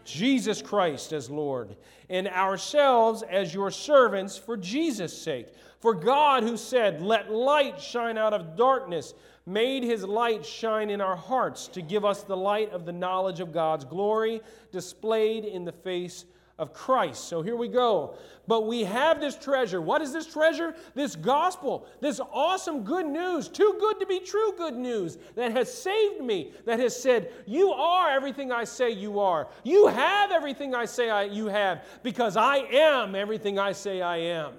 Jesus 0.05 0.63
Christ 0.63 1.13
as 1.13 1.29
Lord, 1.29 1.77
and 2.09 2.29
ourselves 2.29 3.23
as 3.23 3.53
your 3.53 3.71
servants 3.71 4.39
for 4.39 4.57
Jesus' 4.57 5.17
sake. 5.17 5.49
For 5.81 5.95
God, 5.95 6.43
who 6.43 6.57
said, 6.57 7.03
Let 7.03 7.31
light 7.31 7.81
shine 7.81 8.17
out 8.17 8.33
of 8.33 8.57
darkness, 8.57 9.13
made 9.45 9.83
his 9.83 10.05
light 10.05 10.45
shine 10.45 10.89
in 10.89 11.01
our 11.01 11.17
hearts 11.17 11.69
to 11.69 11.83
give 11.83 12.05
us 12.05 12.23
the 12.23 12.37
light 12.37 12.71
of 12.73 12.87
the 12.87 12.93
knowledge 12.93 13.41
of 13.41 13.53
God's 13.53 13.85
glory 13.85 14.41
displayed 14.73 15.45
in 15.45 15.65
the 15.65 15.73
face 15.73 16.25
of 16.59 16.73
Christ. 16.73 17.29
So 17.29 17.41
here 17.41 17.57
we 17.57 17.69
go. 17.69 18.17
But 18.49 18.67
we 18.67 18.83
have 18.83 19.21
this 19.21 19.37
treasure. 19.37 19.81
What 19.81 20.03
is 20.03 20.13
this 20.13 20.27
treasure? 20.27 20.75
This 20.95 21.15
gospel, 21.15 21.87
this 22.01 22.21
awesome 22.33 22.83
good 22.83 23.07
news, 23.07 23.49
too 23.49 23.77
good 23.79 24.01
to 24.01 24.07
be 24.07 24.21
true 24.21 24.53
good 24.57 24.75
news 24.75 25.19
that 25.37 25.53
has 25.53 25.73
saved 25.73 26.21
me, 26.21 26.53
that 26.65 26.81
has 26.81 27.01
said, 27.01 27.31
You 27.47 27.71
are 27.73 28.11
everything 28.11 28.51
I 28.51 28.65
say 28.65 28.91
you 28.91 29.21
are. 29.21 29.49
You 29.63 29.87
have 29.87 30.33
everything 30.33 30.75
I 30.75 30.87
say 30.87 31.11
I, 31.11 31.25
you 31.25 31.47
have 31.47 31.85
because 32.03 32.37
I 32.37 32.57
am 32.57 33.15
everything 33.15 33.59
I 33.59 33.73
say 33.73 34.03
I 34.03 34.17
am. 34.17 34.55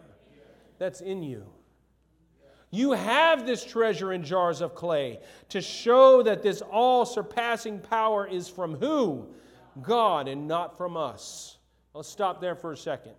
That's 0.77 1.01
in 1.01 1.21
you. 1.21 1.45
You 2.71 2.91
have 2.91 3.45
this 3.45 3.65
treasure 3.65 4.13
in 4.13 4.23
jars 4.23 4.61
of 4.61 4.75
clay 4.75 5.19
to 5.49 5.59
show 5.59 6.21
that 6.23 6.43
this 6.43 6.61
all 6.61 7.05
surpassing 7.05 7.79
power 7.79 8.27
is 8.27 8.47
from 8.47 8.75
who? 8.75 9.27
God 9.81 10.27
and 10.27 10.47
not 10.47 10.77
from 10.77 10.95
us. 10.95 11.58
Let's 11.93 12.09
stop 12.09 12.39
there 12.39 12.55
for 12.55 12.71
a 12.71 12.77
second. 12.77 13.13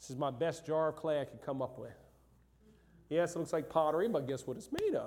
This 0.00 0.10
is 0.10 0.16
my 0.16 0.30
best 0.30 0.66
jar 0.66 0.88
of 0.88 0.96
clay 0.96 1.20
I 1.20 1.24
could 1.24 1.42
come 1.42 1.62
up 1.62 1.78
with. 1.78 1.96
Yes, 3.08 3.36
it 3.36 3.38
looks 3.38 3.52
like 3.52 3.68
pottery, 3.68 4.08
but 4.08 4.26
guess 4.26 4.46
what 4.46 4.56
it's 4.56 4.70
made 4.72 4.94
of? 4.94 5.06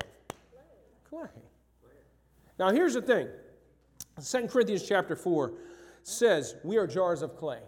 Clay. 1.09 1.27
Now, 2.57 2.71
here's 2.71 2.93
the 2.93 3.01
thing 3.01 3.27
2 4.23 4.47
Corinthians 4.47 4.87
chapter 4.87 5.15
4 5.15 5.53
says 6.03 6.55
we 6.63 6.77
are 6.77 6.87
jars 6.87 7.21
of 7.21 7.35
clay. 7.35 7.59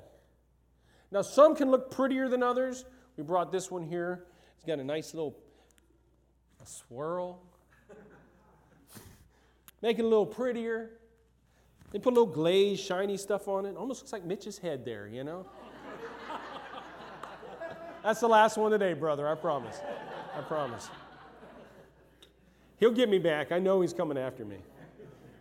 Now, 1.11 1.21
some 1.21 1.55
can 1.55 1.69
look 1.69 1.91
prettier 1.91 2.29
than 2.29 2.43
others. 2.43 2.85
We 3.17 3.23
brought 3.23 3.51
this 3.51 3.69
one 3.69 3.83
here. 3.83 4.25
It's 4.55 4.65
got 4.65 4.79
a 4.79 4.83
nice 4.83 5.13
little 5.13 5.37
a 6.61 6.65
swirl. 6.65 7.41
Make 9.81 9.97
it 9.97 10.05
a 10.05 10.07
little 10.07 10.25
prettier. 10.25 10.91
They 11.91 11.99
put 11.99 12.13
a 12.13 12.15
little 12.15 12.33
glazed, 12.33 12.83
shiny 12.83 13.17
stuff 13.17 13.47
on 13.47 13.65
it. 13.65 13.75
Almost 13.75 14.01
looks 14.01 14.13
like 14.13 14.23
Mitch's 14.23 14.57
head 14.57 14.85
there, 14.85 15.07
you 15.07 15.23
know? 15.23 15.45
That's 18.03 18.19
the 18.19 18.27
last 18.27 18.57
one 18.57 18.71
today, 18.71 18.93
brother. 18.93 19.27
I 19.27 19.35
promise. 19.35 19.79
I 20.35 20.41
promise. 20.41 20.89
He'll 22.79 22.91
get 22.91 23.09
me 23.09 23.19
back. 23.19 23.51
I 23.51 23.59
know 23.59 23.81
he's 23.81 23.93
coming 23.93 24.17
after 24.17 24.43
me. 24.43 24.57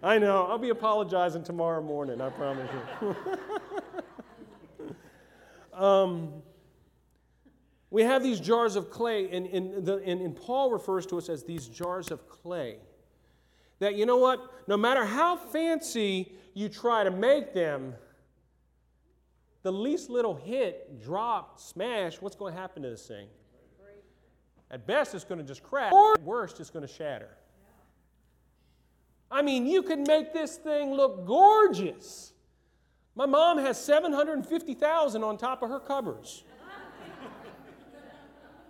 I 0.02 0.19
know. 0.19 0.47
I'll 0.47 0.59
be 0.59 0.71
apologizing 0.71 1.45
tomorrow 1.45 1.83
morning. 1.83 2.21
I 2.21 2.30
promise 2.30 2.69
you. 3.00 3.16
um, 5.73 6.42
we 7.90 8.02
have 8.02 8.23
these 8.23 8.40
jars 8.40 8.76
of 8.76 8.90
clay, 8.90 9.30
and, 9.30 9.47
and, 9.47 9.85
the, 9.85 9.97
and, 10.04 10.21
and 10.21 10.37
Paul 10.37 10.71
refers 10.71 11.07
to 11.07 11.19
us 11.19 11.28
as 11.28 11.45
these 11.45 11.66
jars 11.66 12.11
of 12.11 12.28
clay. 12.28 12.78
That, 13.81 13.97
you 13.97 14.07
know 14.07 14.19
what? 14.19 14.69
No 14.69 14.77
matter 14.77 15.05
how 15.05 15.37
fancy 15.37 16.33
you 16.55 16.69
try 16.69 17.03
to 17.03 17.11
make 17.11 17.53
them, 17.53 17.95
the 19.63 19.73
least 19.73 20.09
little 20.09 20.35
hit, 20.35 21.03
drop, 21.03 21.59
smash, 21.59 22.21
what's 22.21 22.37
going 22.37 22.55
to 22.55 22.61
happen 22.61 22.83
to 22.83 22.91
this 22.91 23.07
thing? 23.07 23.27
At 24.71 24.87
best, 24.87 25.15
it's 25.15 25.25
going 25.25 25.41
to 25.41 25.45
just 25.45 25.63
crack. 25.63 25.93
Or 25.93 26.15
at 26.15 26.23
worst, 26.23 26.61
it's 26.61 26.71
going 26.71 26.87
to 26.87 26.93
shatter. 26.93 27.31
I 29.31 29.43
mean, 29.43 29.67
you 29.67 29.83
can 29.83 30.05
make 30.05 30.33
this 30.33 30.57
thing 30.57 30.93
look 30.93 31.27
gorgeous. 31.27 32.33
My 33.15 33.27
mom 33.27 33.59
has 33.59 33.83
750,000 33.83 35.25
on 35.25 35.37
top 35.37 35.63
of 35.63 35.71
her 35.71 35.81
cupboards. 35.81 36.45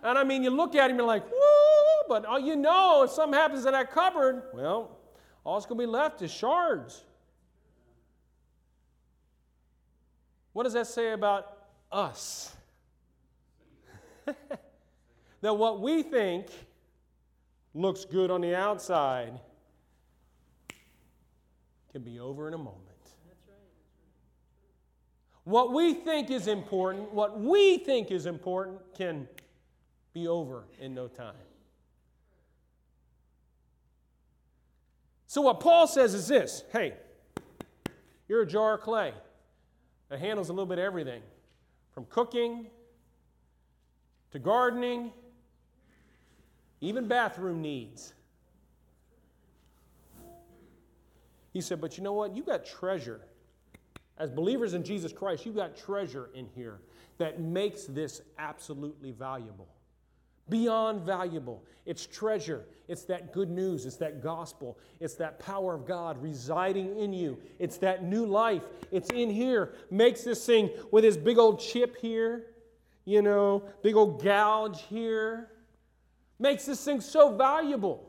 and 0.03 0.17
I 0.17 0.23
mean, 0.23 0.43
you 0.43 0.49
look 0.49 0.75
at 0.75 0.89
him, 0.89 0.97
you're 0.97 1.05
like, 1.05 1.29
woo, 1.29 2.07
but 2.07 2.25
all 2.25 2.39
you 2.39 2.55
know, 2.55 3.03
if 3.03 3.11
something 3.11 3.39
happens 3.39 3.65
to 3.65 3.71
that 3.71 3.91
cupboard, 3.91 4.43
well, 4.53 4.97
all 5.43 5.55
that's 5.55 5.65
going 5.65 5.79
to 5.79 5.85
be 5.85 5.91
left 5.91 6.21
is 6.21 6.31
shards. 6.31 7.03
What 10.53 10.63
does 10.63 10.73
that 10.73 10.87
say 10.87 11.13
about 11.13 11.57
us? 11.91 12.55
that 15.41 15.53
what 15.53 15.81
we 15.81 16.03
think 16.03 16.47
looks 17.73 18.05
good 18.05 18.29
on 18.29 18.41
the 18.41 18.55
outside 18.55 19.39
can 21.91 22.03
be 22.03 22.19
over 22.19 22.47
in 22.47 22.53
a 22.53 22.57
moment. 22.57 22.77
What 25.43 25.73
we 25.73 25.93
think 25.93 26.29
is 26.29 26.47
important, 26.47 27.11
what 27.11 27.39
we 27.39 27.79
think 27.79 28.11
is 28.11 28.25
important, 28.25 28.79
can 28.95 29.27
be 30.13 30.27
over 30.27 30.65
in 30.79 30.93
no 30.93 31.07
time. 31.07 31.33
So, 35.31 35.39
what 35.39 35.61
Paul 35.61 35.87
says 35.87 36.13
is 36.13 36.27
this 36.27 36.65
hey, 36.73 36.93
you're 38.27 38.41
a 38.41 38.45
jar 38.45 38.73
of 38.73 38.81
clay. 38.81 39.13
that 40.09 40.19
handles 40.19 40.49
a 40.49 40.51
little 40.51 40.65
bit 40.65 40.77
of 40.77 40.83
everything 40.83 41.21
from 41.93 42.03
cooking 42.09 42.67
to 44.31 44.39
gardening 44.39 45.13
even 46.81 47.07
bathroom 47.07 47.61
needs. 47.61 48.13
He 51.53 51.61
said, 51.61 51.79
But 51.79 51.97
you 51.97 52.03
know 52.03 52.11
what? 52.11 52.35
You 52.35 52.43
got 52.43 52.65
treasure. 52.65 53.21
As 54.17 54.29
believers 54.29 54.73
in 54.73 54.83
Jesus 54.83 55.13
Christ, 55.13 55.45
You've 55.45 55.55
got 55.55 55.77
treasure 55.77 56.29
in 56.35 56.45
here 56.55 56.81
that 57.19 57.39
makes 57.39 57.85
this 57.85 58.21
absolutely 58.37 59.11
valuable. 59.11 59.69
Beyond 60.51 61.01
valuable. 61.01 61.63
It's 61.85 62.05
treasure. 62.05 62.65
It's 62.89 63.03
that 63.05 63.31
good 63.31 63.49
news. 63.49 63.85
It's 63.85 63.95
that 63.97 64.21
gospel. 64.21 64.77
It's 64.99 65.13
that 65.15 65.39
power 65.39 65.73
of 65.73 65.85
God 65.85 66.21
residing 66.21 66.99
in 66.99 67.13
you. 67.13 67.39
It's 67.57 67.77
that 67.77 68.03
new 68.03 68.25
life. 68.25 68.63
It's 68.91 69.09
in 69.11 69.29
here. 69.29 69.73
Makes 69.89 70.25
this 70.25 70.45
thing 70.45 70.69
with 70.91 71.05
his 71.05 71.15
big 71.15 71.37
old 71.37 71.61
chip 71.61 71.95
here, 72.01 72.47
you 73.05 73.21
know, 73.21 73.63
big 73.81 73.95
old 73.95 74.21
gouge 74.21 74.81
here. 74.89 75.47
Makes 76.37 76.65
this 76.65 76.83
thing 76.83 76.99
so 76.99 77.33
valuable. 77.33 78.05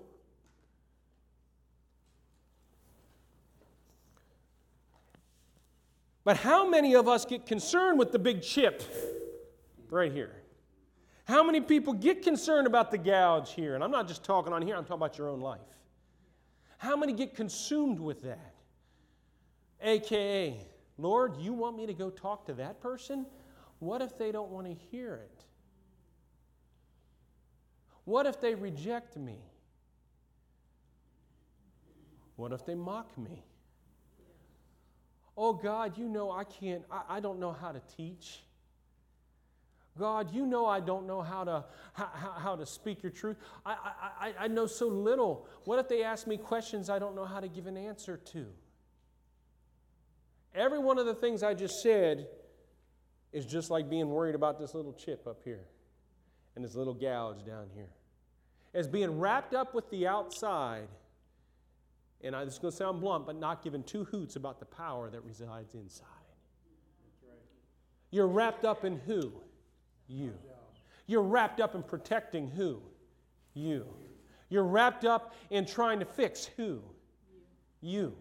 But 6.25 6.39
how 6.39 6.69
many 6.69 6.97
of 6.97 7.07
us 7.07 7.25
get 7.25 7.47
concerned 7.47 8.01
with 8.01 8.11
the 8.11 8.19
big 8.19 8.43
chip 8.43 8.83
right 9.91 10.13
here? 10.13 10.42
How 11.33 11.43
many 11.43 11.63
people 11.63 11.95
get 11.95 12.23
concerned 12.23 12.67
about 12.67 12.91
the 12.91 12.99
gouge 12.99 13.55
here? 13.55 13.75
And 13.75 13.83
I'm 13.83 13.91
not 13.91 14.07
just 14.07 14.23
talking 14.23 14.53
on 14.53 14.61
here, 14.61 14.77
I'm 14.77 14.85
talking 14.85 14.97
about 14.97 15.17
your 15.17 15.31
own 15.31 15.41
life. 15.41 15.61
How 16.77 16.95
many 16.95 17.15
get 17.15 17.35
consumed 17.35 17.99
with 17.99 18.21
that? 18.25 18.53
AKA, 19.81 20.59
Lord, 20.99 21.39
you 21.39 21.55
want 21.55 21.79
me 21.79 21.87
to 21.87 21.95
go 21.95 22.11
talk 22.11 22.45
to 22.49 22.53
that 22.57 22.83
person? 22.83 23.25
What 23.79 24.03
if 24.03 24.19
they 24.19 24.31
don't 24.31 24.51
want 24.51 24.67
to 24.67 24.75
hear 24.91 25.15
it? 25.15 25.45
What 28.05 28.27
if 28.27 28.39
they 28.39 28.55
reject 28.55 29.17
me? 29.17 29.39
What 32.37 32.53
if 32.53 32.67
they 32.67 32.75
mock 32.75 33.17
me? 33.17 33.43
Oh, 35.35 35.55
God, 35.55 35.97
you 35.97 36.11
know 36.11 36.31
I 36.31 36.45
can't, 36.45 36.83
I, 36.91 37.17
I 37.17 37.21
don't 37.21 37.41
know 37.41 37.53
how 37.53 37.73
to 37.73 37.81
teach. 37.97 38.41
God, 39.99 40.35
you 40.35 40.47
know 40.47 40.67
I 40.67 40.81
don't 40.81 41.07
know 41.07 41.21
how 41.21 41.45
to, 41.45 41.65
how, 41.93 42.35
how 42.39 42.57
to 42.57 42.65
speak 42.65 43.03
your 43.03 43.13
truth. 43.13 43.37
I, 43.67 43.77
I, 44.21 44.33
I 44.41 44.49
know 44.49 44.67
so 44.67 44.89
little. 44.89 45.47
What 45.65 45.79
if 45.79 45.89
they 45.89 46.03
ask 46.03 46.27
me 46.27 46.39
questions 46.39 46.89
I 46.89 46.99
don't 46.99 47.15
know 47.15 47.27
how 47.27 47.41
to 47.41 47.49
give 47.49 47.67
an 47.67 47.77
answer 47.77 48.17
to? 48.17 48.47
Every 50.55 50.79
one 50.79 50.99
of 50.99 51.07
the 51.07 51.15
things 51.15 51.43
I 51.43 51.55
just 51.55 51.83
said 51.83 52.27
is 53.33 53.47
just 53.47 53.71
like 53.71 53.89
being 53.89 54.09
worried 54.09 54.35
about 54.35 54.59
this 54.59 54.75
little 54.75 54.93
chip 54.93 55.27
up 55.27 55.41
here 55.45 55.65
and 56.57 56.65
this 56.65 56.75
little 56.75 56.95
gouge 56.95 57.45
down 57.45 57.69
here. 57.75 57.91
As 58.75 58.89
being 58.89 59.19
wrapped 59.19 59.55
up 59.55 59.75
with 59.75 59.89
the 59.91 60.07
outside 60.07 60.89
and 62.23 62.37
I, 62.37 62.45
this 62.45 62.55
is 62.55 62.61
going 62.61 62.71
to 62.71 62.77
sound 62.77 63.01
blunt, 63.01 63.27
but 63.27 63.37
not 63.37 63.63
giving 63.63 63.83
two 63.83 64.05
hoots 64.05 64.37
about 64.37 64.61
the 64.61 64.67
power 64.67 65.11
that 65.11 65.25
resides 65.25 65.75
inside. 65.75 66.07
Right. 67.27 67.37
You're 68.11 68.29
wrapped 68.29 68.65
up 68.65 68.85
in 68.85 68.99
who? 69.07 69.33
You. 70.09 70.35
You're 71.07 71.23
wrapped 71.23 71.61
up 71.61 71.75
in 71.75 71.83
protecting 71.83 72.51
who? 72.51 72.81
You. 73.55 73.87
You're 74.49 74.65
wrapped 74.65 75.05
up 75.05 75.35
in 75.51 75.67
trying 75.67 75.99
to 76.01 76.05
fix 76.05 76.51
who? 76.57 76.81
You. 77.81 78.15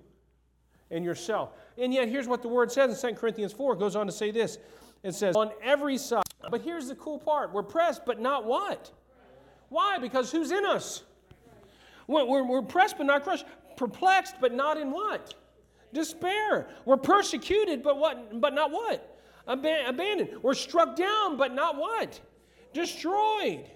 And 0.90 1.06
yourself. 1.06 1.52
And 1.78 1.94
yet, 1.94 2.10
here's 2.10 2.28
what 2.28 2.42
the 2.42 2.48
word 2.48 2.72
says 2.72 3.04
in 3.04 3.10
2 3.12 3.20
Corinthians 3.20 3.54
4. 3.54 3.74
It 3.74 3.80
goes 3.80 3.96
on 3.96 4.06
to 4.08 4.12
say 4.12 4.32
this 4.32 4.58
it 5.04 5.14
says, 5.14 5.36
On 5.36 5.52
every 5.62 5.98
side. 5.98 6.24
But 6.50 6.62
here's 6.62 6.88
the 6.88 6.96
cool 6.96 7.20
part 7.20 7.54
we're 7.54 7.64
pressed, 7.64 8.06
but 8.06 8.20
not 8.20 8.46
what? 8.46 8.92
Why? 9.70 9.98
Because 10.00 10.32
who's 10.32 10.52
in 10.52 10.66
us? 10.66 11.04
We're, 12.08 12.44
we're, 12.44 12.62
pressed, 12.62 12.98
but 12.98 13.06
not 13.06 13.24
crushed 13.24 13.46
perplexed, 13.78 14.36
but 14.41 14.54
not 14.54 14.78
in 14.78 14.91
what? 14.91 15.34
Despair. 15.94 16.67
We're 16.86 16.98
persecuted, 16.98 17.84
but 17.84 17.98
what? 17.98 18.39
But 18.39 18.54
not 18.54 18.72
what? 18.72 19.11
Aban- 19.56 19.90
abandoned. 19.90 20.30
We're 20.42 20.54
struck 20.54 20.96
down, 20.96 21.38
but 21.38 21.54
not 21.54 21.78
what? 21.78 22.20
Destroyed. 22.74 23.70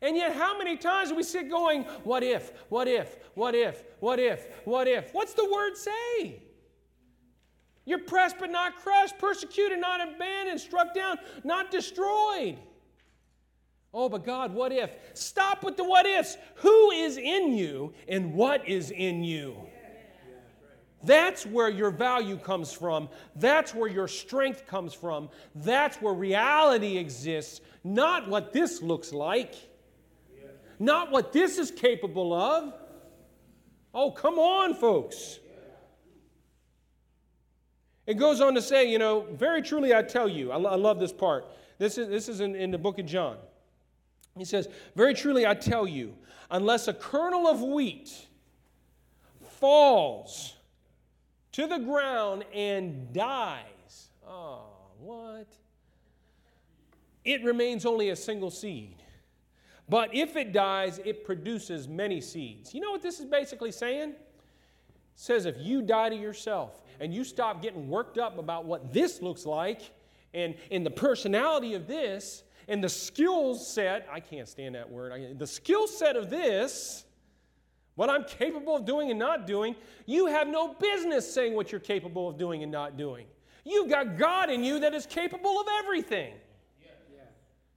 And 0.00 0.16
yet, 0.16 0.34
how 0.34 0.56
many 0.56 0.76
times 0.76 1.12
we 1.12 1.22
sit 1.22 1.50
going, 1.50 1.82
What 2.04 2.22
if? 2.22 2.52
What 2.68 2.86
if? 2.86 3.16
What 3.34 3.54
if? 3.54 3.82
What 4.00 4.18
if? 4.18 4.46
What 4.64 4.86
if? 4.86 5.12
What's 5.12 5.34
the 5.34 5.48
word 5.50 5.76
say? 5.76 6.42
You're 7.84 8.00
pressed 8.00 8.36
but 8.38 8.50
not 8.50 8.76
crushed, 8.76 9.18
persecuted, 9.18 9.80
not 9.80 10.06
abandoned, 10.06 10.60
struck 10.60 10.94
down, 10.94 11.16
not 11.42 11.70
destroyed. 11.70 12.58
Oh, 13.94 14.10
but 14.10 14.26
God, 14.26 14.52
what 14.52 14.72
if? 14.72 14.90
Stop 15.14 15.64
with 15.64 15.78
the 15.78 15.84
what 15.84 16.04
ifs. 16.04 16.36
Who 16.56 16.90
is 16.90 17.16
in 17.16 17.52
you 17.52 17.94
and 18.06 18.34
what 18.34 18.68
is 18.68 18.90
in 18.90 19.24
you? 19.24 19.56
That's 21.04 21.46
where 21.46 21.68
your 21.68 21.90
value 21.90 22.36
comes 22.36 22.72
from. 22.72 23.08
That's 23.36 23.74
where 23.74 23.88
your 23.88 24.08
strength 24.08 24.66
comes 24.66 24.94
from. 24.94 25.30
That's 25.54 25.96
where 25.98 26.12
reality 26.12 26.96
exists, 26.96 27.60
not 27.84 28.28
what 28.28 28.52
this 28.52 28.82
looks 28.82 29.12
like, 29.12 29.54
not 30.78 31.10
what 31.10 31.32
this 31.32 31.58
is 31.58 31.70
capable 31.70 32.32
of. 32.32 32.74
Oh, 33.94 34.10
come 34.10 34.38
on, 34.38 34.74
folks. 34.74 35.38
It 38.06 38.14
goes 38.14 38.40
on 38.40 38.54
to 38.54 38.62
say, 38.62 38.90
you 38.90 38.98
know, 38.98 39.26
very 39.32 39.60
truly 39.60 39.94
I 39.94 40.02
tell 40.02 40.28
you, 40.28 40.50
I, 40.50 40.56
lo- 40.56 40.70
I 40.70 40.76
love 40.76 40.98
this 40.98 41.12
part. 41.12 41.46
This 41.78 41.98
is, 41.98 42.08
this 42.08 42.28
is 42.28 42.40
in, 42.40 42.56
in 42.56 42.70
the 42.70 42.78
book 42.78 42.98
of 42.98 43.06
John. 43.06 43.36
He 44.36 44.44
says, 44.44 44.68
Very 44.96 45.14
truly 45.14 45.46
I 45.46 45.54
tell 45.54 45.86
you, 45.86 46.14
unless 46.50 46.88
a 46.88 46.94
kernel 46.94 47.46
of 47.46 47.60
wheat 47.60 48.10
falls 49.42 50.54
to 51.52 51.66
the 51.66 51.78
ground 51.78 52.44
and 52.54 53.12
dies, 53.12 54.10
oh, 54.26 54.62
what? 55.00 55.46
It 57.24 57.42
remains 57.44 57.84
only 57.84 58.10
a 58.10 58.16
single 58.16 58.50
seed. 58.50 59.02
But 59.88 60.14
if 60.14 60.36
it 60.36 60.52
dies, 60.52 61.00
it 61.04 61.24
produces 61.24 61.88
many 61.88 62.20
seeds. 62.20 62.74
You 62.74 62.80
know 62.80 62.90
what 62.90 63.02
this 63.02 63.20
is 63.20 63.26
basically 63.26 63.72
saying? 63.72 64.10
It 64.10 64.16
says 65.14 65.46
if 65.46 65.56
you 65.58 65.82
die 65.82 66.10
to 66.10 66.16
yourself 66.16 66.82
and 67.00 67.14
you 67.14 67.24
stop 67.24 67.62
getting 67.62 67.88
worked 67.88 68.18
up 68.18 68.38
about 68.38 68.66
what 68.66 68.92
this 68.92 69.22
looks 69.22 69.46
like 69.46 69.82
and, 70.34 70.54
and 70.70 70.84
the 70.84 70.90
personality 70.90 71.74
of 71.74 71.86
this, 71.86 72.42
and 72.68 72.84
the 72.84 72.88
skill 72.88 73.54
set, 73.54 74.06
I 74.12 74.20
can't 74.20 74.46
stand 74.46 74.74
that 74.74 74.90
word, 74.90 75.10
I, 75.10 75.32
the 75.32 75.46
skill 75.46 75.86
set 75.86 76.16
of 76.16 76.28
this, 76.28 77.06
what 77.98 78.08
I'm 78.08 78.22
capable 78.22 78.76
of 78.76 78.84
doing 78.84 79.10
and 79.10 79.18
not 79.18 79.44
doing, 79.44 79.74
you 80.06 80.26
have 80.26 80.46
no 80.46 80.72
business 80.72 81.28
saying 81.34 81.56
what 81.56 81.72
you're 81.72 81.80
capable 81.80 82.28
of 82.28 82.38
doing 82.38 82.62
and 82.62 82.70
not 82.70 82.96
doing. 82.96 83.26
You've 83.64 83.88
got 83.90 84.16
God 84.16 84.50
in 84.50 84.62
you 84.62 84.78
that 84.78 84.94
is 84.94 85.04
capable 85.04 85.60
of 85.60 85.66
everything. 85.80 86.34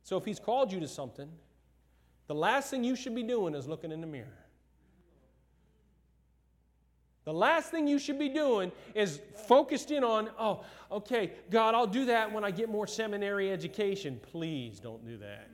So 0.03 0.17
if 0.17 0.23
He's 0.23 0.37
called 0.37 0.71
you 0.71 0.79
to 0.79 0.87
something, 0.87 1.27
the 2.27 2.35
last 2.35 2.69
thing 2.69 2.83
you 2.83 2.95
should 2.95 3.15
be 3.15 3.23
doing 3.23 3.55
is 3.55 3.67
looking 3.67 3.91
in 3.91 3.99
the 3.99 4.05
mirror. 4.05 4.27
The 7.25 7.33
last 7.33 7.71
thing 7.71 7.87
you 7.87 7.97
should 7.97 8.19
be 8.19 8.29
doing 8.29 8.71
is 8.93 9.21
focused 9.47 9.89
in 9.89 10.03
on, 10.03 10.29
oh, 10.37 10.63
okay, 10.91 11.31
God, 11.49 11.73
I'll 11.73 11.87
do 11.87 12.05
that 12.05 12.31
when 12.31 12.43
I 12.43 12.51
get 12.51 12.69
more 12.69 12.85
seminary 12.85 13.51
education. 13.51 14.19
Please 14.31 14.79
don't 14.79 15.03
do 15.03 15.17
that. 15.17 15.49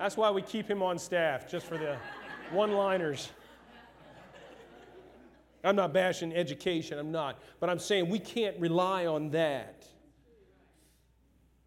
That's 0.00 0.16
why 0.16 0.30
we 0.30 0.40
keep 0.40 0.66
him 0.66 0.82
on 0.82 0.98
staff, 0.98 1.46
just 1.46 1.66
for 1.66 1.76
the 1.76 1.98
one 2.52 2.72
liners. 2.72 3.28
I'm 5.62 5.76
not 5.76 5.92
bashing 5.92 6.34
education, 6.34 6.98
I'm 6.98 7.12
not. 7.12 7.38
But 7.60 7.68
I'm 7.68 7.78
saying 7.78 8.08
we 8.08 8.18
can't 8.18 8.58
rely 8.58 9.04
on 9.04 9.28
that. 9.32 9.86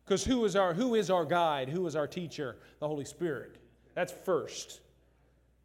Because 0.04 0.24
who 0.24 0.44
is 0.46 0.56
our 0.56 0.74
who 0.74 0.96
is 0.96 1.12
our 1.12 1.26
guide? 1.26 1.70
Who 1.70 1.86
is 1.86 1.96
our 1.96 2.08
teacher? 2.08 2.58
The 2.80 2.88
Holy 2.88 3.06
Spirit. 3.06 3.60
That's 3.94 4.12
first. 4.12 4.82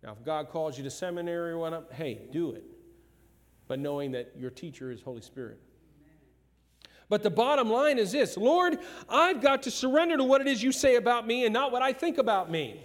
Now, 0.03 0.13
if 0.13 0.23
God 0.23 0.51
calls 0.51 0.77
you 0.77 0.85
to 0.85 0.91
seminary 0.91 1.53
or 1.53 1.59
whatnot, 1.59 1.91
hey, 1.95 2.29
do 2.31 2.51
it. 2.51 2.65
But 3.67 3.79
knowing 3.79 4.13
that 4.13 4.33
your 4.39 4.51
teacher 4.51 4.91
is 4.91 5.01
Holy 5.01 5.23
Spirit. 5.23 5.59
But 7.09 7.23
the 7.23 7.31
bottom 7.31 7.71
line 7.71 7.99
is 7.99 8.13
this 8.13 8.37
Lord, 8.37 8.79
I've 9.09 9.41
got 9.41 9.63
to 9.65 9.71
surrender 9.71 10.17
to 10.17 10.25
what 10.25 10.41
it 10.41 10.47
is 10.47 10.63
you 10.63 10.73
say 10.73 10.97
about 10.97 11.27
me 11.27 11.45
and 11.45 11.53
not 11.53 11.73
what 11.73 11.83
I 11.83 11.93
think 11.93 12.19
about 12.19 12.51
me. 12.51 12.83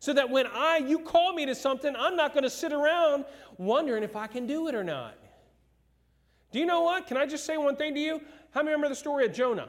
So 0.00 0.12
that 0.12 0.30
when 0.30 0.46
I 0.46 0.78
you 0.78 1.00
call 1.00 1.32
me 1.32 1.46
to 1.46 1.54
something, 1.54 1.94
I'm 1.96 2.14
not 2.14 2.32
going 2.32 2.44
to 2.44 2.50
sit 2.50 2.72
around 2.72 3.24
wondering 3.56 4.02
if 4.02 4.14
I 4.14 4.26
can 4.26 4.46
do 4.46 4.68
it 4.68 4.74
or 4.74 4.84
not. 4.84 5.14
Do 6.52 6.58
you 6.58 6.66
know 6.66 6.82
what? 6.82 7.06
Can 7.06 7.16
I 7.16 7.26
just 7.26 7.44
say 7.44 7.56
one 7.56 7.76
thing 7.76 7.94
to 7.94 8.00
you? 8.00 8.20
How 8.52 8.62
many 8.62 8.70
remember 8.70 8.88
the 8.88 8.94
story 8.94 9.26
of 9.26 9.32
Jonah? 9.32 9.68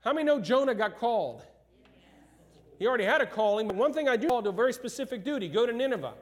How 0.00 0.12
many 0.12 0.24
know 0.24 0.40
Jonah 0.40 0.74
got 0.74 0.96
called? 0.96 1.42
He 2.78 2.86
already 2.86 3.04
had 3.04 3.20
a 3.20 3.26
calling, 3.26 3.68
but 3.68 3.76
one 3.76 3.92
thing 3.92 4.08
I 4.08 4.16
do 4.16 4.28
call 4.28 4.42
to 4.42 4.48
a 4.48 4.52
very 4.52 4.72
specific 4.72 5.22
duty 5.22 5.48
go 5.48 5.66
to 5.66 5.72
Nineveh. 5.72 6.14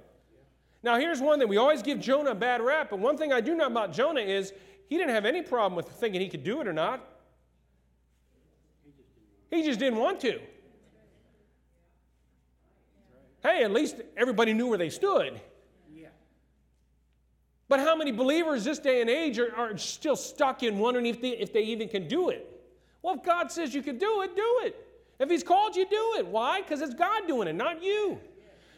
Now, 0.82 0.98
here's 0.98 1.20
one 1.20 1.38
thing 1.38 1.48
we 1.48 1.56
always 1.56 1.82
give 1.82 2.00
Jonah 2.00 2.30
a 2.30 2.34
bad 2.34 2.60
rap, 2.60 2.90
but 2.90 2.98
one 2.98 3.16
thing 3.16 3.32
I 3.32 3.40
do 3.40 3.54
know 3.54 3.66
about 3.66 3.92
Jonah 3.92 4.20
is 4.20 4.52
he 4.88 4.96
didn't 4.96 5.14
have 5.14 5.24
any 5.24 5.42
problem 5.42 5.77
with 5.77 5.88
thinking 5.88 6.20
he 6.20 6.29
could 6.29 6.44
do 6.44 6.61
it 6.61 6.66
or 6.66 6.72
not. 6.72 7.07
He 9.51 9.62
just 9.62 9.79
didn't 9.79 9.98
want 9.98 10.20
to. 10.20 10.40
Hey, 13.42 13.62
at 13.62 13.70
least 13.70 13.96
everybody 14.16 14.53
knew 14.53 14.66
where 14.66 14.79
they 14.79 14.90
stood. 14.90 15.40
But 17.68 17.81
how 17.81 17.94
many 17.94 18.12
believers 18.12 18.64
this 18.64 18.79
day 18.79 19.03
and 19.03 19.11
age 19.11 19.38
are, 19.38 19.55
are 19.55 19.77
still 19.77 20.16
stuck 20.16 20.62
in 20.62 20.79
wondering 20.79 21.07
if 21.07 21.20
they, 21.20 21.31
if 21.31 21.53
they 21.53 21.62
even 21.62 21.88
can 21.88 22.09
do 22.09 22.31
it? 22.31 22.46
Well, 23.03 23.14
if 23.14 23.22
God 23.22 23.53
says 23.53 23.74
you 23.74 23.83
can 23.83 23.98
do 23.98 24.22
it, 24.22 24.35
do 24.35 24.61
it. 24.62 24.87
If 25.18 25.29
He's 25.29 25.42
called 25.42 25.77
you, 25.77 25.87
do 25.87 26.14
it. 26.18 26.27
Why? 26.27 26.62
Because 26.62 26.81
it's 26.81 26.94
God 26.94 27.27
doing 27.27 27.46
it, 27.46 27.55
not 27.55 27.83
you. 27.83 28.18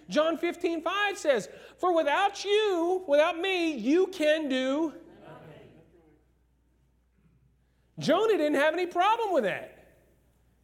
John 0.08 0.36
15, 0.36 0.82
5 0.82 1.18
says, 1.18 1.48
For 1.78 1.94
without 1.94 2.44
you, 2.44 3.04
without 3.06 3.38
me, 3.38 3.76
you 3.76 4.08
can 4.08 4.48
do. 4.48 4.92
Jonah 8.00 8.36
didn't 8.36 8.54
have 8.54 8.74
any 8.74 8.86
problem 8.86 9.32
with 9.32 9.44
that. 9.44 9.76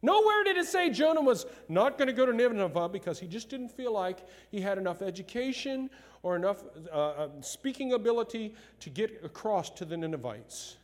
Nowhere 0.01 0.43
did 0.43 0.57
it 0.57 0.65
say 0.65 0.89
Jonah 0.89 1.21
was 1.21 1.45
not 1.69 1.97
going 1.97 2.07
to 2.07 2.13
go 2.13 2.25
to 2.25 2.33
Nineveh 2.33 2.89
because 2.89 3.19
he 3.19 3.27
just 3.27 3.49
didn't 3.49 3.69
feel 3.69 3.91
like 3.91 4.19
he 4.51 4.61
had 4.61 4.77
enough 4.77 5.01
education 5.01 5.89
or 6.21 6.35
enough 6.35 6.63
uh, 6.91 6.95
uh, 6.95 7.29
speaking 7.41 7.93
ability 7.93 8.53
to 8.79 8.89
get 8.89 9.21
across 9.23 9.69
to 9.71 9.85
the 9.85 9.97
Ninevites. 9.97 10.77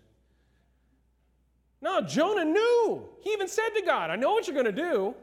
No, 1.81 2.01
Jonah 2.01 2.45
knew. 2.45 3.07
He 3.21 3.31
even 3.31 3.47
said 3.47 3.69
to 3.75 3.83
God, 3.85 4.09
I 4.09 4.15
know 4.15 4.31
what 4.31 4.47
you're 4.47 4.53
going 4.53 4.65
to 4.65 4.71
do. 4.71 5.13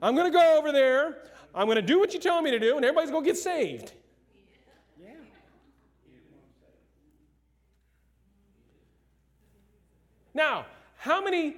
I'm 0.00 0.16
going 0.16 0.30
to 0.30 0.36
go 0.36 0.58
over 0.58 0.72
there. 0.72 1.18
I'm 1.54 1.66
going 1.66 1.76
to 1.76 1.82
do 1.82 2.00
what 2.00 2.14
you 2.14 2.18
tell 2.18 2.42
me 2.42 2.50
to 2.50 2.58
do, 2.58 2.76
and 2.76 2.84
everybody's 2.84 3.10
going 3.10 3.24
to 3.24 3.30
get 3.30 3.36
saved. 3.36 3.92
Now, 10.34 10.66
how 10.96 11.22
many 11.22 11.56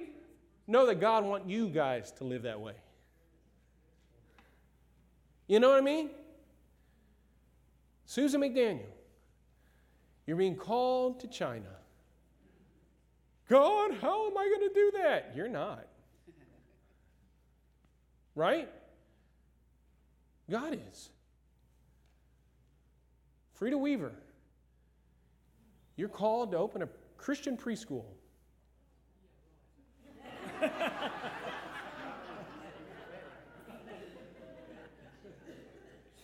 know 0.67 0.85
that 0.87 0.99
God 0.99 1.23
wants 1.23 1.49
you 1.49 1.69
guys 1.69 2.11
to 2.13 2.23
live 2.23 2.43
that 2.43 2.59
way? 2.59 2.73
You 5.47 5.59
know 5.59 5.69
what 5.69 5.77
I 5.77 5.81
mean? 5.81 6.09
Susan 8.05 8.41
McDaniel, 8.41 8.85
you're 10.25 10.37
being 10.37 10.55
called 10.55 11.19
to 11.21 11.27
China. 11.27 11.69
God, 13.47 13.93
how 14.01 14.27
am 14.27 14.37
I 14.37 14.47
going 14.47 14.69
to 14.69 14.73
do 14.73 14.91
that? 15.03 15.33
You're 15.35 15.49
not. 15.49 15.87
Right? 18.35 18.69
God 20.49 20.77
is. 20.91 21.09
Frida 23.53 23.77
Weaver, 23.77 24.11
you're 25.95 26.09
called 26.09 26.51
to 26.51 26.57
open 26.57 26.81
a 26.81 26.89
Christian 27.17 27.55
preschool. 27.55 28.03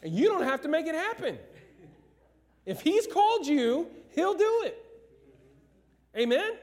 and 0.04 0.14
you 0.14 0.28
don't 0.28 0.44
have 0.44 0.62
to 0.62 0.68
make 0.68 0.88
it 0.88 0.96
happen. 0.96 1.38
If 2.66 2.82
He's 2.82 3.08
called 3.08 3.48
you, 3.48 3.88
He'll 4.12 4.36
do 4.36 4.64
it. 4.66 4.86
Amen? 6.18 6.54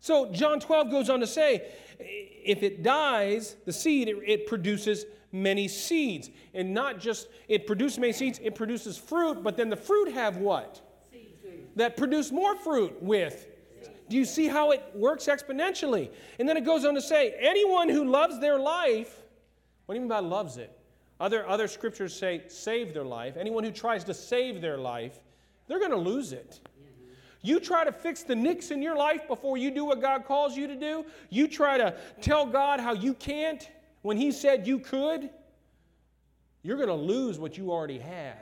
So 0.00 0.30
John 0.30 0.60
12 0.60 0.90
goes 0.90 1.10
on 1.10 1.20
to 1.20 1.26
say, 1.26 1.68
if 1.98 2.62
it 2.62 2.82
dies, 2.82 3.56
the 3.64 3.72
seed, 3.72 4.08
it, 4.08 4.16
it, 4.24 4.46
produces 4.46 5.04
many 5.32 5.66
seeds. 5.66 6.30
And 6.54 6.72
not 6.72 7.00
just 7.00 7.28
it 7.48 7.66
produces 7.66 7.98
many 7.98 8.12
seeds, 8.12 8.38
it 8.42 8.54
produces 8.54 8.96
fruit, 8.96 9.42
but 9.42 9.56
then 9.56 9.68
the 9.68 9.76
fruit 9.76 10.12
have 10.12 10.36
what? 10.36 10.80
Seeds. 11.10 11.32
That 11.74 11.96
produce 11.96 12.30
more 12.30 12.56
fruit 12.56 13.02
with. 13.02 13.48
Do 14.08 14.16
you 14.16 14.24
see 14.24 14.46
how 14.46 14.70
it 14.70 14.82
works 14.94 15.26
exponentially? 15.26 16.10
And 16.38 16.48
then 16.48 16.56
it 16.56 16.64
goes 16.64 16.84
on 16.84 16.94
to 16.94 17.02
say, 17.02 17.34
anyone 17.40 17.88
who 17.88 18.04
loves 18.04 18.38
their 18.38 18.58
life, 18.58 19.22
what 19.86 19.94
do 19.94 19.96
you 19.96 20.02
mean 20.02 20.08
by 20.08 20.20
loves 20.20 20.56
it? 20.56 20.76
Other, 21.18 21.48
other 21.48 21.66
scriptures 21.66 22.14
say 22.14 22.42
save 22.48 22.92
their 22.92 23.04
life. 23.04 23.36
Anyone 23.36 23.64
who 23.64 23.70
tries 23.70 24.04
to 24.04 24.14
save 24.14 24.60
their 24.60 24.76
life, 24.76 25.18
they're 25.66 25.78
going 25.78 25.90
to 25.90 25.96
lose 25.96 26.32
it. 26.32 26.60
You 27.42 27.60
try 27.60 27.84
to 27.84 27.92
fix 27.92 28.22
the 28.22 28.34
nicks 28.34 28.70
in 28.70 28.82
your 28.82 28.96
life 28.96 29.28
before 29.28 29.56
you 29.56 29.70
do 29.70 29.84
what 29.84 30.00
God 30.00 30.24
calls 30.24 30.56
you 30.56 30.66
to 30.66 30.76
do. 30.76 31.04
You 31.30 31.46
try 31.46 31.78
to 31.78 31.94
tell 32.20 32.44
God 32.44 32.80
how 32.80 32.92
you 32.92 33.14
can't 33.14 33.68
when 34.02 34.16
He 34.16 34.32
said 34.32 34.66
you 34.66 34.78
could. 34.78 35.30
You're 36.62 36.76
going 36.76 36.88
to 36.88 36.94
lose 36.94 37.38
what 37.38 37.56
you 37.56 37.70
already 37.70 38.00
have. 38.00 38.36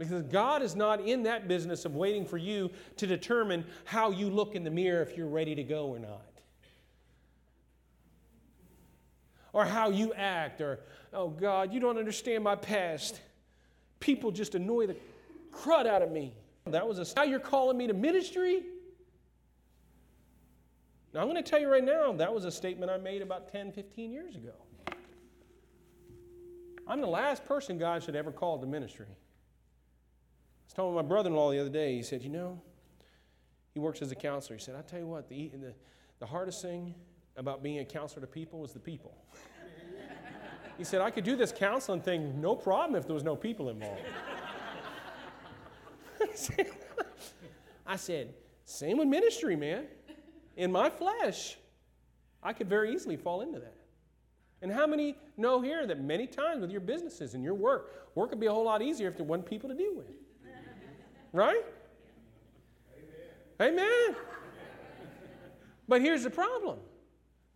Because 0.00 0.22
God 0.22 0.62
is 0.62 0.74
not 0.74 1.02
in 1.02 1.24
that 1.24 1.46
business 1.46 1.84
of 1.84 1.94
waiting 1.94 2.24
for 2.24 2.38
you 2.38 2.70
to 2.96 3.06
determine 3.06 3.66
how 3.84 4.10
you 4.10 4.30
look 4.30 4.54
in 4.54 4.64
the 4.64 4.70
mirror 4.70 5.02
if 5.02 5.14
you're 5.14 5.28
ready 5.28 5.54
to 5.54 5.62
go 5.62 5.88
or 5.88 5.98
not. 5.98 6.40
Or 9.52 9.66
how 9.66 9.90
you 9.90 10.14
act, 10.14 10.62
or, 10.62 10.80
oh 11.12 11.28
God, 11.28 11.74
you 11.74 11.80
don't 11.80 11.98
understand 11.98 12.42
my 12.42 12.56
past. 12.56 13.20
People 14.00 14.30
just 14.30 14.54
annoy 14.54 14.86
the 14.86 14.96
crud 15.52 15.84
out 15.84 16.00
of 16.00 16.10
me. 16.10 16.32
That 16.64 16.88
was 16.88 16.98
a, 16.98 17.14
now 17.14 17.24
you're 17.24 17.38
calling 17.38 17.76
me 17.76 17.86
to 17.86 17.92
ministry? 17.92 18.62
Now, 21.12 21.20
I'm 21.20 21.28
going 21.28 21.36
to 21.36 21.42
tell 21.42 21.60
you 21.60 21.70
right 21.70 21.84
now, 21.84 22.10
that 22.14 22.32
was 22.32 22.46
a 22.46 22.50
statement 22.50 22.90
I 22.90 22.96
made 22.96 23.20
about 23.20 23.52
10, 23.52 23.70
15 23.72 24.10
years 24.10 24.34
ago. 24.34 24.54
I'm 26.88 27.02
the 27.02 27.06
last 27.06 27.44
person 27.44 27.76
God 27.76 28.02
should 28.02 28.16
ever 28.16 28.32
call 28.32 28.58
to 28.60 28.66
ministry. 28.66 29.04
I 30.70 30.72
was 30.72 30.74
telling 30.76 30.94
my 30.94 31.02
brother 31.02 31.30
in 31.30 31.34
law 31.34 31.50
the 31.50 31.58
other 31.58 31.68
day, 31.68 31.96
he 31.96 32.02
said, 32.04 32.22
You 32.22 32.28
know, 32.28 32.60
he 33.74 33.80
works 33.80 34.02
as 34.02 34.12
a 34.12 34.14
counselor. 34.14 34.56
He 34.56 34.62
said, 34.62 34.76
I 34.76 34.82
tell 34.82 35.00
you 35.00 35.06
what, 35.08 35.28
the, 35.28 35.48
the, 35.48 35.74
the 36.20 36.26
hardest 36.26 36.62
thing 36.62 36.94
about 37.36 37.60
being 37.60 37.80
a 37.80 37.84
counselor 37.84 38.20
to 38.20 38.28
people 38.28 38.64
is 38.64 38.72
the 38.72 38.78
people. 38.78 39.12
he 40.78 40.84
said, 40.84 41.00
I 41.00 41.10
could 41.10 41.24
do 41.24 41.34
this 41.34 41.50
counseling 41.50 42.00
thing 42.00 42.40
no 42.40 42.54
problem 42.54 42.94
if 42.94 43.04
there 43.04 43.14
was 43.14 43.24
no 43.24 43.34
people 43.34 43.68
involved. 43.68 44.00
I 47.84 47.96
said, 47.96 48.32
same 48.64 48.98
with 48.98 49.08
ministry, 49.08 49.56
man. 49.56 49.86
In 50.56 50.70
my 50.70 50.88
flesh, 50.88 51.56
I 52.44 52.52
could 52.52 52.68
very 52.68 52.94
easily 52.94 53.16
fall 53.16 53.40
into 53.40 53.58
that. 53.58 53.74
And 54.62 54.70
how 54.70 54.86
many 54.86 55.16
know 55.36 55.60
here 55.60 55.84
that 55.84 56.00
many 56.00 56.28
times 56.28 56.60
with 56.60 56.70
your 56.70 56.80
businesses 56.80 57.34
and 57.34 57.42
your 57.42 57.54
work, 57.54 58.12
work 58.14 58.30
would 58.30 58.38
be 58.38 58.46
a 58.46 58.52
whole 58.52 58.66
lot 58.66 58.82
easier 58.82 59.08
if 59.08 59.16
there 59.16 59.26
weren't 59.26 59.46
people 59.46 59.68
to 59.68 59.74
deal 59.74 59.96
with? 59.96 60.06
Right? 61.32 61.64
Amen. 63.60 63.78
Amen. 63.78 64.16
But 65.88 66.00
here's 66.00 66.24
the 66.24 66.30
problem 66.30 66.78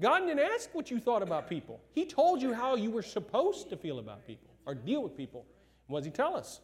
God 0.01 0.21
didn't 0.21 0.41
ask 0.41 0.75
what 0.75 0.91
you 0.91 0.99
thought 0.99 1.23
about 1.23 1.49
people, 1.49 1.81
He 1.93 2.05
told 2.05 2.43
you 2.43 2.53
how 2.53 2.77
you 2.77 2.91
were 2.91 3.03
supposed 3.03 3.71
to 3.71 3.77
feel 3.77 3.99
about 3.99 4.27
people 4.27 4.51
or 4.67 4.75
deal 4.75 5.03
with 5.03 5.17
people. 5.17 5.45
What 5.87 6.01
does 6.01 6.07
He 6.07 6.13
tell 6.13 6.37
us? 6.37 6.61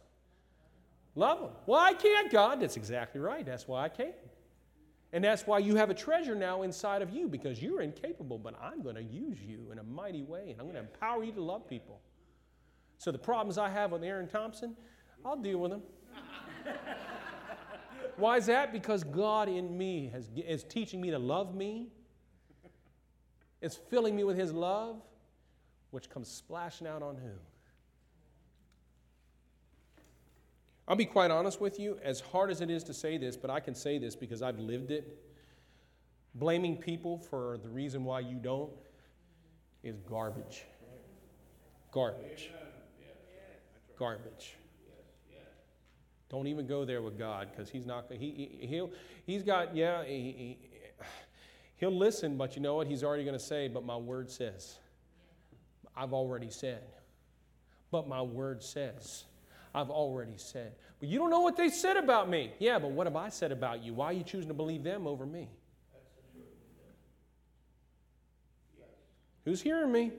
Love 1.15 1.39
them. 1.39 1.49
Well, 1.65 1.79
I 1.79 1.93
can't, 1.93 2.31
God. 2.31 2.61
That's 2.61 2.77
exactly 2.77 3.19
right. 3.19 3.45
That's 3.45 3.67
why 3.67 3.83
I 3.83 3.89
can't. 3.89 4.15
And 5.13 5.23
that's 5.23 5.45
why 5.45 5.59
you 5.59 5.75
have 5.75 5.89
a 5.89 5.93
treasure 5.93 6.35
now 6.35 6.61
inside 6.61 7.01
of 7.01 7.09
you 7.09 7.27
because 7.27 7.61
you're 7.61 7.81
incapable, 7.81 8.37
but 8.37 8.55
I'm 8.61 8.81
going 8.81 8.95
to 8.95 9.03
use 9.03 9.41
you 9.41 9.69
in 9.71 9.79
a 9.79 9.83
mighty 9.83 10.23
way 10.23 10.51
and 10.51 10.59
I'm 10.59 10.65
going 10.65 10.75
to 10.75 10.79
empower 10.79 11.23
you 11.23 11.33
to 11.33 11.41
love 11.41 11.67
people. 11.67 11.99
So 12.97 13.11
the 13.11 13.17
problems 13.17 13.57
I 13.57 13.69
have 13.69 13.91
with 13.91 14.03
Aaron 14.03 14.27
Thompson, 14.27 14.75
I'll 15.25 15.35
deal 15.35 15.57
with 15.57 15.71
them. 15.71 15.81
why 18.17 18.37
is 18.37 18.45
that? 18.47 18.71
Because 18.71 19.03
God 19.03 19.49
in 19.49 19.77
me 19.77 20.09
has, 20.13 20.29
is 20.35 20.63
teaching 20.63 21.01
me 21.01 21.11
to 21.11 21.19
love 21.19 21.55
me. 21.55 21.87
It's 23.61 23.75
filling 23.75 24.15
me 24.15 24.23
with 24.23 24.37
His 24.37 24.51
love, 24.51 25.01
which 25.91 26.09
comes 26.09 26.27
splashing 26.27 26.87
out 26.87 27.03
on 27.03 27.15
who? 27.15 27.31
I'll 30.87 30.95
be 30.95 31.05
quite 31.05 31.31
honest 31.31 31.61
with 31.61 31.79
you, 31.79 31.97
as 32.03 32.19
hard 32.19 32.49
as 32.49 32.59
it 32.59 32.69
is 32.69 32.83
to 32.85 32.93
say 32.93 33.17
this, 33.17 33.37
but 33.37 33.49
I 33.49 33.59
can 33.59 33.75
say 33.75 33.97
this 33.97 34.15
because 34.15 34.41
I've 34.41 34.59
lived 34.59 34.91
it. 34.91 35.23
Blaming 36.35 36.75
people 36.75 37.17
for 37.17 37.59
the 37.61 37.69
reason 37.69 38.03
why 38.03 38.21
you 38.21 38.35
don't 38.35 38.71
is 39.83 39.97
garbage. 40.01 40.65
Garbage. 41.91 42.51
Garbage. 43.97 44.55
Don't 46.31 46.47
even 46.47 46.65
go 46.65 46.85
there 46.85 47.01
with 47.01 47.19
God 47.19 47.49
because 47.51 47.69
he's 47.69 47.85
not. 47.85 48.05
He, 48.09 48.57
he 48.61 48.65
he'll 48.67 48.89
he's 49.25 49.43
got 49.43 49.75
yeah 49.75 50.05
he, 50.05 50.13
he, 50.13 50.57
he'll 51.75 51.95
listen, 51.95 52.37
but 52.37 52.55
you 52.55 52.61
know 52.61 52.75
what 52.75 52.87
he's 52.87 53.03
already 53.03 53.25
going 53.25 53.37
to 53.37 53.43
say. 53.43 53.67
But 53.67 53.85
my 53.85 53.97
word 53.97 54.31
says. 54.31 54.77
I've 55.93 56.13
already 56.13 56.49
said. 56.49 56.83
But 57.91 58.07
my 58.07 58.21
word 58.21 58.63
says. 58.63 59.25
I've 59.75 59.89
already 59.89 60.37
said. 60.37 60.73
But 61.01 61.09
you 61.09 61.19
don't 61.19 61.29
know 61.29 61.41
what 61.41 61.57
they 61.57 61.67
said 61.67 61.97
about 61.97 62.29
me. 62.29 62.53
Yeah, 62.59 62.79
but 62.79 62.91
what 62.91 63.07
have 63.07 63.17
I 63.17 63.27
said 63.27 63.51
about 63.51 63.83
you? 63.83 63.93
Why 63.93 64.05
are 64.05 64.13
you 64.13 64.23
choosing 64.23 64.47
to 64.47 64.53
believe 64.53 64.83
them 64.83 65.07
over 65.07 65.25
me? 65.25 65.49
Who's 69.43 69.61
hearing 69.61 69.91
me? 69.91 70.11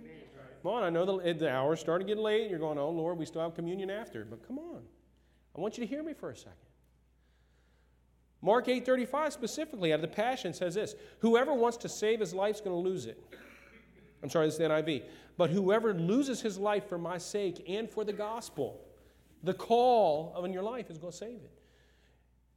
Come 0.62 0.72
on, 0.72 0.82
I 0.82 0.90
know 0.90 1.06
the, 1.06 1.32
the 1.32 1.50
hour's 1.50 1.80
starting 1.80 2.06
to 2.06 2.14
get 2.14 2.20
late. 2.20 2.50
You're 2.50 2.58
going, 2.58 2.78
oh, 2.78 2.90
Lord, 2.90 3.16
we 3.18 3.24
still 3.24 3.40
have 3.40 3.54
communion 3.54 3.88
after. 3.88 4.26
But 4.26 4.46
come 4.46 4.58
on. 4.58 4.82
I 5.56 5.60
want 5.60 5.76
you 5.76 5.84
to 5.84 5.88
hear 5.88 6.02
me 6.02 6.14
for 6.14 6.30
a 6.30 6.36
second. 6.36 6.56
Mark 8.40 8.66
8:35 8.66 9.32
specifically 9.32 9.92
out 9.92 9.96
of 9.96 10.02
the 10.02 10.08
Passion 10.08 10.52
says 10.52 10.74
this, 10.74 10.94
whoever 11.20 11.54
wants 11.54 11.76
to 11.78 11.88
save 11.88 12.20
his 12.20 12.34
life 12.34 12.56
is 12.56 12.60
going 12.60 12.74
to 12.74 12.88
lose 12.88 13.06
it. 13.06 13.22
I'm 14.22 14.30
sorry, 14.30 14.46
this 14.46 14.54
is 14.54 14.58
the 14.58 14.64
NIV. 14.64 15.04
But 15.36 15.50
whoever 15.50 15.94
loses 15.94 16.40
his 16.40 16.58
life 16.58 16.88
for 16.88 16.98
my 16.98 17.18
sake 17.18 17.64
and 17.68 17.88
for 17.88 18.04
the 18.04 18.12
gospel, 18.12 18.80
the 19.42 19.54
call 19.54 20.32
of 20.34 20.44
in 20.44 20.52
your 20.52 20.62
life 20.62 20.90
is 20.90 20.98
going 20.98 21.12
to 21.12 21.16
save 21.16 21.40
it. 21.42 21.58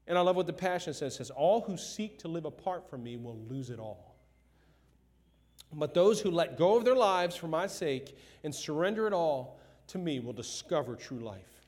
And 0.08 0.18
I 0.18 0.22
love 0.22 0.36
what 0.36 0.46
the 0.46 0.54
Passion 0.54 0.94
says. 0.94 1.16
Says, 1.16 1.32
All 1.32 1.62
who 1.62 1.78
seek 1.78 2.20
to 2.20 2.28
live 2.28 2.46
apart 2.46 2.90
from 2.90 3.04
me 3.04 3.18
will 3.18 3.40
lose 3.50 3.70
it 3.70 3.80
all. 3.80 4.16
But 5.74 5.94
those 5.94 6.22
who 6.22 6.30
let 6.30 6.58
go 6.58 6.78
of 6.78 6.86
their 6.86 6.96
lives 6.96 7.36
for 7.36 7.48
my 7.48 7.68
sake 7.68 8.16
and 8.44 8.54
surrender 8.54 9.08
it 9.08 9.14
all 9.14 9.60
to 9.88 9.98
me 9.98 10.20
will 10.20 10.34
discover 10.34 10.96
true 10.96 11.20
life. 11.20 11.65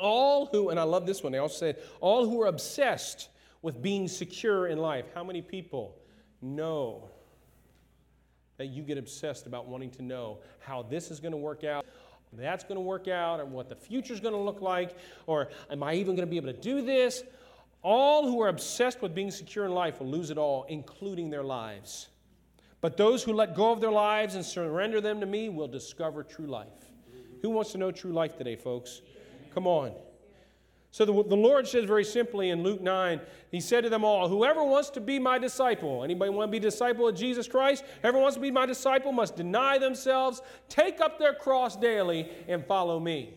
All 0.00 0.46
who, 0.46 0.70
and 0.70 0.78
I 0.78 0.84
love 0.84 1.06
this 1.06 1.22
one, 1.22 1.32
they 1.32 1.38
also 1.38 1.58
said, 1.58 1.78
all 2.00 2.28
who 2.28 2.40
are 2.42 2.46
obsessed 2.46 3.28
with 3.62 3.82
being 3.82 4.08
secure 4.08 4.68
in 4.68 4.78
life. 4.78 5.06
How 5.14 5.24
many 5.24 5.42
people 5.42 5.96
know 6.40 7.10
that 8.56 8.66
you 8.66 8.82
get 8.82 8.98
obsessed 8.98 9.46
about 9.46 9.66
wanting 9.66 9.90
to 9.92 10.02
know 10.02 10.38
how 10.60 10.82
this 10.82 11.10
is 11.10 11.20
going 11.20 11.32
to 11.32 11.38
work 11.38 11.64
out? 11.64 11.84
That's 12.32 12.62
going 12.62 12.76
to 12.76 12.82
work 12.82 13.08
out, 13.08 13.40
and 13.40 13.52
what 13.52 13.68
the 13.68 13.74
future 13.74 14.12
is 14.12 14.20
going 14.20 14.34
to 14.34 14.40
look 14.40 14.60
like, 14.60 14.96
or 15.26 15.48
am 15.70 15.82
I 15.82 15.94
even 15.94 16.14
going 16.14 16.26
to 16.26 16.30
be 16.30 16.36
able 16.36 16.52
to 16.52 16.60
do 16.60 16.82
this? 16.82 17.22
All 17.82 18.26
who 18.26 18.42
are 18.42 18.48
obsessed 18.48 19.00
with 19.00 19.14
being 19.14 19.30
secure 19.30 19.64
in 19.64 19.72
life 19.72 20.00
will 20.00 20.08
lose 20.08 20.30
it 20.30 20.38
all, 20.38 20.64
including 20.68 21.30
their 21.30 21.44
lives. 21.44 22.08
But 22.80 22.96
those 22.96 23.22
who 23.22 23.32
let 23.32 23.56
go 23.56 23.72
of 23.72 23.80
their 23.80 23.90
lives 23.90 24.34
and 24.34 24.44
surrender 24.44 25.00
them 25.00 25.20
to 25.20 25.26
me 25.26 25.48
will 25.48 25.68
discover 25.68 26.22
true 26.22 26.46
life. 26.46 26.68
Who 27.42 27.50
wants 27.50 27.72
to 27.72 27.78
know 27.78 27.90
true 27.90 28.12
life 28.12 28.36
today, 28.36 28.56
folks? 28.56 29.00
Come 29.58 29.66
on. 29.66 29.92
So 30.92 31.04
the, 31.04 31.12
the 31.12 31.34
Lord 31.34 31.66
says 31.66 31.84
very 31.84 32.04
simply 32.04 32.50
in 32.50 32.62
Luke 32.62 32.80
9, 32.80 33.20
He 33.50 33.58
said 33.58 33.82
to 33.82 33.90
them 33.90 34.04
all, 34.04 34.28
Whoever 34.28 34.62
wants 34.62 34.88
to 34.90 35.00
be 35.00 35.18
my 35.18 35.36
disciple, 35.36 36.04
anybody 36.04 36.30
want 36.30 36.46
to 36.46 36.52
be 36.52 36.60
disciple 36.60 37.08
of 37.08 37.16
Jesus 37.16 37.48
Christ? 37.48 37.82
Whoever 38.02 38.20
wants 38.20 38.36
to 38.36 38.40
be 38.40 38.52
my 38.52 38.66
disciple 38.66 39.10
must 39.10 39.34
deny 39.34 39.76
themselves, 39.76 40.42
take 40.68 41.00
up 41.00 41.18
their 41.18 41.34
cross 41.34 41.74
daily, 41.74 42.30
and 42.46 42.64
follow 42.64 43.00
me. 43.00 43.34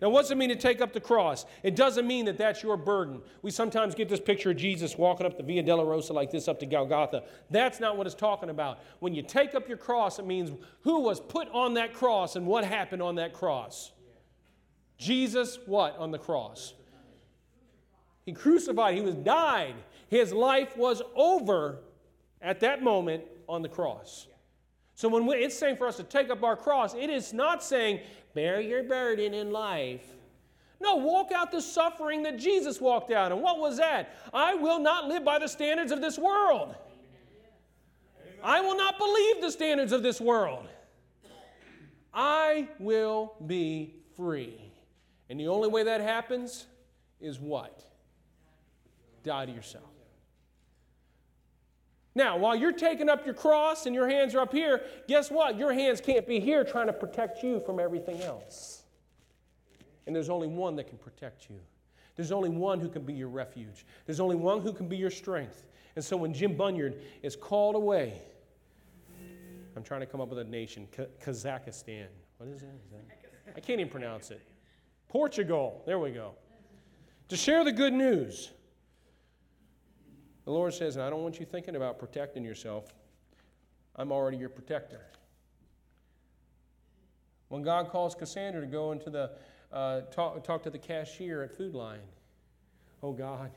Now, 0.00 0.10
what 0.10 0.22
does 0.22 0.30
it 0.30 0.36
mean 0.36 0.50
to 0.50 0.54
take 0.54 0.80
up 0.80 0.92
the 0.92 1.00
cross? 1.00 1.46
It 1.64 1.74
doesn't 1.74 2.06
mean 2.06 2.26
that 2.26 2.38
that's 2.38 2.62
your 2.62 2.76
burden. 2.76 3.20
We 3.42 3.50
sometimes 3.50 3.96
get 3.96 4.08
this 4.08 4.20
picture 4.20 4.52
of 4.52 4.56
Jesus 4.56 4.96
walking 4.96 5.26
up 5.26 5.36
the 5.36 5.42
Via 5.42 5.64
Dolorosa 5.64 6.12
like 6.12 6.30
this 6.30 6.46
up 6.46 6.60
to 6.60 6.66
Golgotha. 6.66 7.24
That's 7.50 7.80
not 7.80 7.96
what 7.96 8.06
it's 8.06 8.14
talking 8.14 8.50
about. 8.50 8.78
When 9.00 9.14
you 9.14 9.22
take 9.22 9.56
up 9.56 9.66
your 9.66 9.78
cross, 9.78 10.20
it 10.20 10.26
means 10.26 10.52
who 10.82 11.00
was 11.00 11.18
put 11.18 11.48
on 11.48 11.74
that 11.74 11.92
cross 11.92 12.36
and 12.36 12.46
what 12.46 12.64
happened 12.64 13.02
on 13.02 13.16
that 13.16 13.32
cross. 13.32 13.90
Jesus, 14.98 15.58
what 15.66 15.96
on 15.98 16.10
the 16.10 16.18
cross? 16.18 16.74
He 18.24 18.32
crucified, 18.32 18.94
he 18.94 19.00
was 19.00 19.14
died. 19.14 19.74
His 20.08 20.32
life 20.32 20.76
was 20.76 21.02
over 21.14 21.78
at 22.42 22.60
that 22.60 22.82
moment 22.82 23.24
on 23.48 23.62
the 23.62 23.68
cross. 23.68 24.26
So 24.94 25.08
when 25.08 25.26
we, 25.26 25.36
it's 25.36 25.56
saying 25.56 25.76
for 25.76 25.86
us 25.86 25.96
to 25.98 26.02
take 26.02 26.30
up 26.30 26.42
our 26.42 26.56
cross, 26.56 26.94
it 26.94 27.10
is 27.10 27.32
not 27.32 27.62
saying 27.62 28.00
bear 28.34 28.60
your 28.60 28.82
burden 28.82 29.34
in 29.34 29.52
life. 29.52 30.04
No, 30.80 30.96
walk 30.96 31.32
out 31.32 31.50
the 31.50 31.60
suffering 31.60 32.22
that 32.24 32.38
Jesus 32.38 32.80
walked 32.80 33.10
out. 33.10 33.32
And 33.32 33.40
what 33.40 33.58
was 33.58 33.78
that? 33.78 34.14
I 34.32 34.54
will 34.54 34.78
not 34.78 35.06
live 35.06 35.24
by 35.24 35.38
the 35.38 35.48
standards 35.48 35.92
of 35.92 36.00
this 36.00 36.18
world. 36.18 36.74
I 38.42 38.60
will 38.60 38.76
not 38.76 38.98
believe 38.98 39.40
the 39.40 39.50
standards 39.50 39.92
of 39.92 40.02
this 40.02 40.20
world. 40.20 40.68
I 42.12 42.68
will 42.78 43.34
be 43.46 43.94
free. 44.16 44.65
And 45.28 45.40
the 45.40 45.48
only 45.48 45.68
way 45.68 45.84
that 45.84 46.00
happens 46.00 46.66
is 47.20 47.38
what? 47.38 47.82
Die 49.24 49.46
to 49.46 49.52
yourself. 49.52 49.84
Now, 52.14 52.38
while 52.38 52.56
you're 52.56 52.72
taking 52.72 53.10
up 53.10 53.26
your 53.26 53.34
cross 53.34 53.84
and 53.84 53.94
your 53.94 54.08
hands 54.08 54.34
are 54.34 54.40
up 54.40 54.52
here, 54.52 54.82
guess 55.06 55.30
what? 55.30 55.58
Your 55.58 55.72
hands 55.72 56.00
can't 56.00 56.26
be 56.26 56.40
here 56.40 56.64
trying 56.64 56.86
to 56.86 56.92
protect 56.92 57.42
you 57.42 57.60
from 57.60 57.78
everything 57.78 58.22
else. 58.22 58.84
And 60.06 60.16
there's 60.16 60.30
only 60.30 60.48
one 60.48 60.76
that 60.76 60.88
can 60.88 60.96
protect 60.96 61.50
you. 61.50 61.56
There's 62.14 62.32
only 62.32 62.48
one 62.48 62.80
who 62.80 62.88
can 62.88 63.02
be 63.02 63.12
your 63.12 63.28
refuge. 63.28 63.84
There's 64.06 64.20
only 64.20 64.36
one 64.36 64.62
who 64.62 64.72
can 64.72 64.88
be 64.88 64.96
your 64.96 65.10
strength. 65.10 65.66
And 65.94 66.02
so 66.02 66.16
when 66.16 66.32
Jim 66.32 66.56
Bunyard 66.56 67.02
is 67.22 67.36
called 67.36 67.74
away, 67.74 68.22
I'm 69.76 69.82
trying 69.82 70.00
to 70.00 70.06
come 70.06 70.22
up 70.22 70.30
with 70.30 70.38
a 70.38 70.44
nation, 70.44 70.88
Kazakhstan. 71.22 72.06
What 72.38 72.48
is 72.48 72.62
it? 72.62 72.68
Is 72.82 72.90
that? 72.92 73.54
I 73.56 73.60
can't 73.60 73.78
even 73.78 73.90
pronounce 73.90 74.30
it. 74.30 74.40
Portugal, 75.16 75.82
there 75.86 75.98
we 75.98 76.10
go. 76.10 76.32
To 77.28 77.38
share 77.38 77.64
the 77.64 77.72
good 77.72 77.94
news. 77.94 78.50
The 80.44 80.50
Lord 80.50 80.74
says, 80.74 80.98
I 80.98 81.08
don't 81.08 81.22
want 81.22 81.40
you 81.40 81.46
thinking 81.46 81.74
about 81.74 81.98
protecting 81.98 82.44
yourself. 82.44 82.92
I'm 83.96 84.12
already 84.12 84.36
your 84.36 84.50
protector. 84.50 85.00
When 87.48 87.62
God 87.62 87.88
calls 87.88 88.14
Cassandra 88.14 88.60
to 88.60 88.66
go 88.66 88.92
into 88.92 89.08
the 89.08 89.30
uh, 89.72 90.02
talk, 90.12 90.44
talk 90.44 90.62
to 90.64 90.70
the 90.70 90.78
cashier 90.78 91.42
at 91.42 91.56
Food 91.56 91.74
Lion, 91.74 92.02
oh 93.02 93.12
God, 93.12 93.52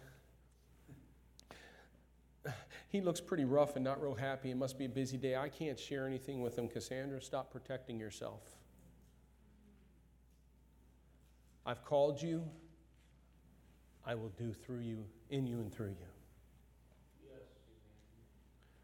he 2.88 3.02
looks 3.02 3.20
pretty 3.20 3.44
rough 3.44 3.76
and 3.76 3.84
not 3.84 4.02
real 4.02 4.16
happy. 4.16 4.50
It 4.52 4.56
must 4.56 4.78
be 4.78 4.86
a 4.86 4.90
busy 4.90 5.18
day. 5.18 5.36
I 5.36 5.50
can't 5.50 5.78
share 5.78 6.08
anything 6.08 6.42
with 6.42 6.58
him. 6.58 6.70
Cassandra, 6.70 7.22
stop 7.22 7.52
protecting 7.52 8.00
yourself. 8.00 8.44
I've 11.66 11.84
called 11.84 12.22
you, 12.22 12.44
I 14.06 14.16
will 14.16 14.32
do 14.38 14.54
through 14.54 14.80
you, 14.80 15.06
in 15.30 15.46
you, 15.46 15.60
and 15.60 15.72
through 15.72 15.90
you. 15.90 16.08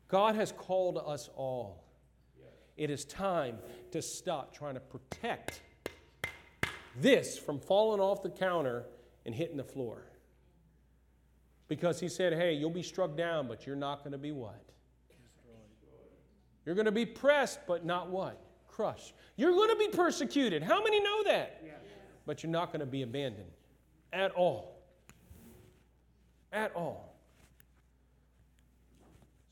God 0.07 0.35
has 0.35 0.51
called 0.51 1.01
us 1.05 1.29
all. 1.35 1.83
It 2.77 2.89
is 2.89 3.05
time 3.05 3.57
to 3.91 4.01
stop 4.01 4.53
trying 4.53 4.75
to 4.75 4.79
protect 4.79 5.61
this 6.99 7.37
from 7.37 7.59
falling 7.59 7.99
off 7.99 8.21
the 8.21 8.29
counter 8.29 8.85
and 9.25 9.33
hitting 9.33 9.57
the 9.57 9.63
floor. 9.63 10.03
Because 11.67 11.99
he 11.99 12.07
said, 12.07 12.33
hey, 12.33 12.53
you'll 12.53 12.69
be 12.69 12.83
struck 12.83 13.17
down, 13.17 13.47
but 13.47 13.65
you're 13.65 13.75
not 13.75 13.99
going 13.99 14.11
to 14.11 14.17
be 14.17 14.31
what? 14.31 14.61
You're 16.65 16.75
going 16.75 16.85
to 16.85 16.91
be 16.91 17.05
pressed, 17.05 17.59
but 17.67 17.85
not 17.85 18.09
what? 18.09 18.41
Crushed. 18.67 19.13
You're 19.37 19.53
going 19.53 19.69
to 19.69 19.75
be 19.75 19.87
persecuted. 19.87 20.61
How 20.61 20.83
many 20.83 20.99
know 20.99 21.23
that? 21.23 21.61
But 22.25 22.43
you're 22.43 22.51
not 22.51 22.67
going 22.67 22.79
to 22.79 22.85
be 22.85 23.01
abandoned 23.01 23.51
at 24.11 24.31
all. 24.31 24.81
At 26.51 26.75
all. 26.75 27.15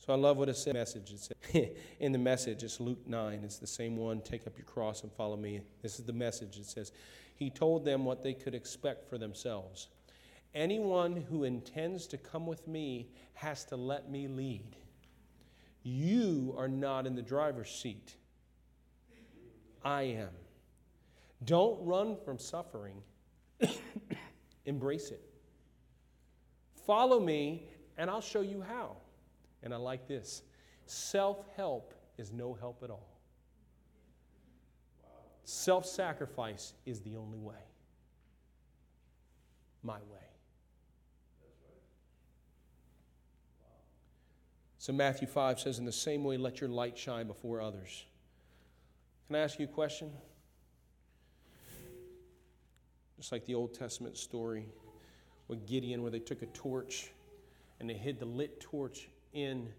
So 0.05 0.11
I 0.11 0.17
love 0.17 0.37
what 0.37 0.49
it 0.49 0.57
said. 0.57 0.73
Message. 0.73 1.13
It 1.53 1.77
in 1.99 2.11
the 2.11 2.17
message, 2.17 2.63
it's 2.63 2.79
Luke 2.79 3.07
9. 3.07 3.41
It's 3.43 3.57
the 3.57 3.67
same 3.67 3.95
one. 3.95 4.21
Take 4.21 4.47
up 4.47 4.57
your 4.57 4.65
cross 4.65 5.03
and 5.03 5.11
follow 5.11 5.37
me. 5.37 5.61
This 5.81 5.97
is 5.97 6.05
the 6.05 6.13
message. 6.13 6.57
It 6.57 6.65
says, 6.65 6.91
He 7.35 7.49
told 7.49 7.85
them 7.85 8.03
what 8.03 8.21
they 8.21 8.33
could 8.33 8.53
expect 8.53 9.07
for 9.07 9.17
themselves. 9.17 9.87
Anyone 10.53 11.15
who 11.15 11.45
intends 11.45 12.05
to 12.07 12.17
come 12.17 12.45
with 12.45 12.67
me 12.67 13.07
has 13.33 13.63
to 13.65 13.75
let 13.75 14.09
me 14.11 14.27
lead. 14.27 14.75
You 15.83 16.53
are 16.57 16.67
not 16.67 17.07
in 17.07 17.15
the 17.15 17.21
driver's 17.21 17.69
seat. 17.69 18.15
I 19.83 20.03
am. 20.03 20.29
Don't 21.45 21.83
run 21.85 22.15
from 22.23 22.37
suffering, 22.37 23.01
embrace 24.65 25.09
it. 25.09 25.21
Follow 26.85 27.19
me, 27.19 27.67
and 27.97 28.09
I'll 28.09 28.21
show 28.21 28.41
you 28.41 28.61
how. 28.61 28.97
And 29.61 29.73
I 29.73 29.77
like 29.77 30.07
this 30.07 30.43
self 30.85 31.45
help 31.55 31.93
is 32.17 32.31
no 32.31 32.53
help 32.53 32.83
at 32.83 32.89
all. 32.89 33.19
Self 35.45 35.85
sacrifice 35.85 36.73
is 36.85 37.01
the 37.01 37.17
only 37.17 37.39
way. 37.39 37.55
My 39.81 39.97
way. 39.97 40.19
So 44.77 44.91
Matthew 44.91 45.27
5 45.27 45.61
says, 45.61 45.79
In 45.79 45.85
the 45.85 45.91
same 45.93 46.25
way, 46.25 46.35
let 46.37 46.59
your 46.59 46.69
light 46.69 46.97
shine 46.97 47.27
before 47.27 47.61
others. 47.61 48.05
Can 49.27 49.37
I 49.37 49.39
ask 49.39 49.57
you 49.57 49.65
a 49.65 49.69
question? 49.69 50.11
Just 53.23 53.31
like 53.31 53.45
the 53.45 53.55
Old 53.55 53.73
Testament 53.73 54.17
story 54.17 54.65
with 55.47 55.65
Gideon, 55.65 56.01
where 56.01 56.11
they 56.11 56.19
took 56.19 56.41
a 56.41 56.47
torch 56.47 57.09
and 57.79 57.89
they 57.89 57.93
hid 57.93 58.19
the 58.19 58.25
lit 58.25 58.59
torch 58.59 59.07
in 59.31 59.69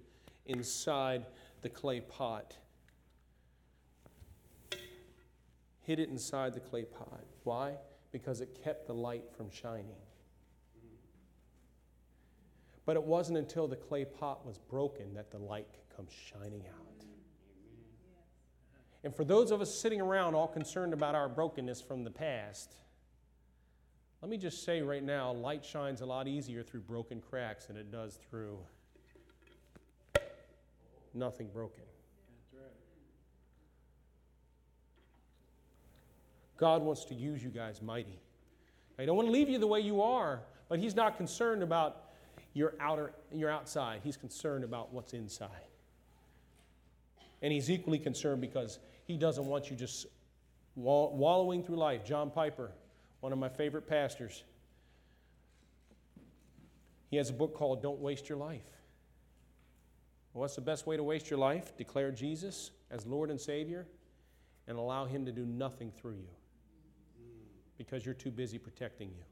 inside 0.46 1.26
the 1.60 1.68
clay 1.68 2.00
pot. 2.00 2.56
Hid 5.82 5.98
it 5.98 6.08
inside 6.08 6.54
the 6.54 6.60
clay 6.60 6.84
pot. 6.86 7.22
Why? 7.42 7.74
Because 8.12 8.40
it 8.40 8.58
kept 8.64 8.86
the 8.86 8.94
light 8.94 9.24
from 9.36 9.50
shining. 9.50 9.98
But 12.86 12.96
it 12.96 13.02
wasn't 13.02 13.36
until 13.36 13.68
the 13.68 13.76
clay 13.76 14.06
pot 14.06 14.46
was 14.46 14.56
broken 14.56 15.12
that 15.12 15.30
the 15.30 15.36
light 15.36 15.66
could 15.70 15.94
come 15.94 16.06
shining 16.30 16.62
out. 16.66 17.04
And 19.02 19.14
for 19.14 19.22
those 19.22 19.50
of 19.50 19.60
us 19.60 19.78
sitting 19.78 20.00
around 20.00 20.34
all 20.34 20.48
concerned 20.48 20.94
about 20.94 21.14
our 21.14 21.28
brokenness 21.28 21.82
from 21.82 22.04
the 22.04 22.10
past, 22.10 22.74
Let 24.24 24.30
me 24.30 24.38
just 24.38 24.64
say 24.64 24.80
right 24.80 25.02
now 25.02 25.32
light 25.32 25.62
shines 25.62 26.00
a 26.00 26.06
lot 26.06 26.26
easier 26.26 26.62
through 26.62 26.80
broken 26.80 27.20
cracks 27.20 27.66
than 27.66 27.76
it 27.76 27.92
does 27.92 28.18
through 28.30 28.56
nothing 31.12 31.48
broken. 31.52 31.82
God 36.56 36.80
wants 36.80 37.04
to 37.04 37.14
use 37.14 37.44
you 37.44 37.50
guys 37.50 37.82
mighty. 37.82 38.18
I 38.98 39.04
don't 39.04 39.14
want 39.14 39.28
to 39.28 39.30
leave 39.32 39.50
you 39.50 39.58
the 39.58 39.66
way 39.66 39.80
you 39.80 40.00
are, 40.00 40.40
but 40.70 40.78
He's 40.78 40.96
not 40.96 41.18
concerned 41.18 41.62
about 41.62 42.04
your 42.54 42.72
outer, 42.80 43.12
your 43.30 43.50
outside. 43.50 44.00
He's 44.02 44.16
concerned 44.16 44.64
about 44.64 44.90
what's 44.90 45.12
inside. 45.12 45.50
And 47.42 47.52
He's 47.52 47.70
equally 47.70 47.98
concerned 47.98 48.40
because 48.40 48.78
He 49.04 49.18
doesn't 49.18 49.44
want 49.44 49.70
you 49.70 49.76
just 49.76 50.06
wallowing 50.76 51.62
through 51.62 51.76
life. 51.76 52.06
John 52.06 52.30
Piper, 52.30 52.72
one 53.24 53.32
of 53.32 53.38
my 53.38 53.48
favorite 53.48 53.88
pastors, 53.88 54.44
he 57.08 57.16
has 57.16 57.30
a 57.30 57.32
book 57.32 57.54
called 57.54 57.80
Don't 57.82 57.98
Waste 57.98 58.28
Your 58.28 58.36
Life. 58.36 58.66
What's 60.34 60.56
the 60.56 60.60
best 60.60 60.86
way 60.86 60.98
to 60.98 61.02
waste 61.02 61.30
your 61.30 61.38
life? 61.38 61.74
Declare 61.78 62.10
Jesus 62.10 62.72
as 62.90 63.06
Lord 63.06 63.30
and 63.30 63.40
Savior 63.40 63.86
and 64.68 64.76
allow 64.76 65.06
Him 65.06 65.24
to 65.24 65.32
do 65.32 65.46
nothing 65.46 65.90
through 65.90 66.16
you 66.16 66.28
because 67.78 68.04
you're 68.04 68.14
too 68.14 68.30
busy 68.30 68.58
protecting 68.58 69.08
you 69.08 69.24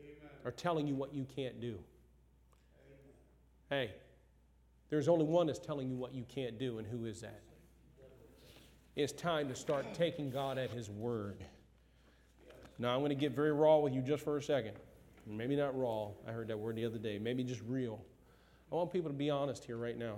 Amen. 0.00 0.30
or 0.44 0.50
telling 0.50 0.88
you 0.88 0.96
what 0.96 1.14
you 1.14 1.24
can't 1.36 1.60
do. 1.60 1.78
Amen. 3.68 3.78
Hey, 3.86 3.92
there's 4.88 5.06
only 5.06 5.26
one 5.26 5.46
that's 5.46 5.60
telling 5.60 5.88
you 5.88 5.94
what 5.94 6.12
you 6.12 6.24
can't 6.24 6.58
do, 6.58 6.78
and 6.78 6.88
who 6.88 7.04
is 7.04 7.20
that? 7.20 7.42
It's 8.96 9.12
time 9.12 9.46
to 9.46 9.54
start 9.54 9.94
taking 9.94 10.28
God 10.28 10.58
at 10.58 10.72
His 10.72 10.90
word. 10.90 11.44
Now, 12.80 12.94
I'm 12.94 13.00
going 13.00 13.10
to 13.10 13.14
get 13.14 13.32
very 13.32 13.52
raw 13.52 13.78
with 13.78 13.92
you 13.92 14.00
just 14.00 14.24
for 14.24 14.38
a 14.38 14.42
second. 14.42 14.72
Maybe 15.26 15.54
not 15.54 15.78
raw, 15.78 16.08
I 16.26 16.32
heard 16.32 16.48
that 16.48 16.58
word 16.58 16.76
the 16.76 16.86
other 16.86 16.98
day. 16.98 17.18
Maybe 17.18 17.44
just 17.44 17.60
real. 17.68 18.00
I 18.72 18.74
want 18.74 18.90
people 18.90 19.10
to 19.10 19.16
be 19.16 19.28
honest 19.28 19.64
here 19.64 19.76
right 19.76 19.96
now. 19.96 20.16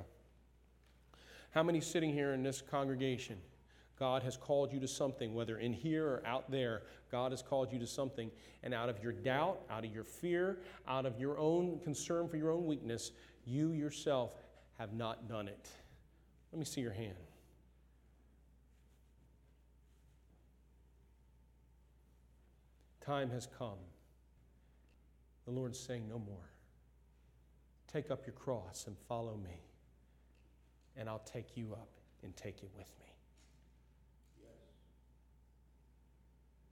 How 1.50 1.64
many 1.64 1.80
sitting 1.80 2.12
here 2.12 2.32
in 2.32 2.42
this 2.42 2.62
congregation 2.62 3.36
God 3.98 4.22
has 4.22 4.36
called 4.36 4.72
you 4.72 4.80
to 4.80 4.88
something, 4.88 5.34
whether 5.34 5.58
in 5.58 5.72
here 5.72 6.06
or 6.06 6.22
out 6.26 6.50
there, 6.50 6.82
God 7.12 7.30
has 7.30 7.42
called 7.42 7.72
you 7.72 7.78
to 7.78 7.86
something. 7.86 8.30
And 8.62 8.74
out 8.74 8.88
of 8.88 9.02
your 9.02 9.12
doubt, 9.12 9.60
out 9.70 9.84
of 9.84 9.92
your 9.92 10.02
fear, 10.02 10.58
out 10.88 11.06
of 11.06 11.20
your 11.20 11.38
own 11.38 11.78
concern 11.84 12.28
for 12.28 12.36
your 12.36 12.50
own 12.50 12.66
weakness, 12.66 13.12
you 13.44 13.72
yourself 13.72 14.32
have 14.78 14.92
not 14.92 15.28
done 15.28 15.46
it. 15.46 15.68
Let 16.52 16.58
me 16.58 16.64
see 16.64 16.80
your 16.80 16.92
hand. 16.92 17.14
Time 23.12 23.30
has 23.30 23.46
come. 23.58 23.76
The 25.44 25.50
Lord's 25.50 25.78
saying, 25.78 26.08
No 26.08 26.18
more. 26.18 26.48
Take 27.86 28.10
up 28.10 28.24
your 28.24 28.32
cross 28.32 28.86
and 28.86 28.96
follow 29.06 29.36
me, 29.36 29.60
and 30.96 31.10
I'll 31.10 31.22
take 31.30 31.54
you 31.54 31.74
up 31.74 31.90
and 32.22 32.34
take 32.34 32.62
it 32.62 32.70
with 32.74 32.90
me. 33.00 33.12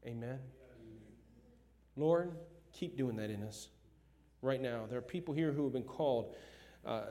Amen. 0.07 0.39
Lord, 1.95 2.33
keep 2.73 2.97
doing 2.97 3.17
that 3.17 3.29
in 3.29 3.43
us 3.43 3.69
right 4.41 4.63
now. 4.63 4.87
There 4.89 4.97
are 4.97 5.03
people 5.03 5.35
here 5.35 5.53
who 5.53 5.65
have 5.65 5.75
been 5.75 5.83
called 5.83 6.35
uh, 6.87 7.03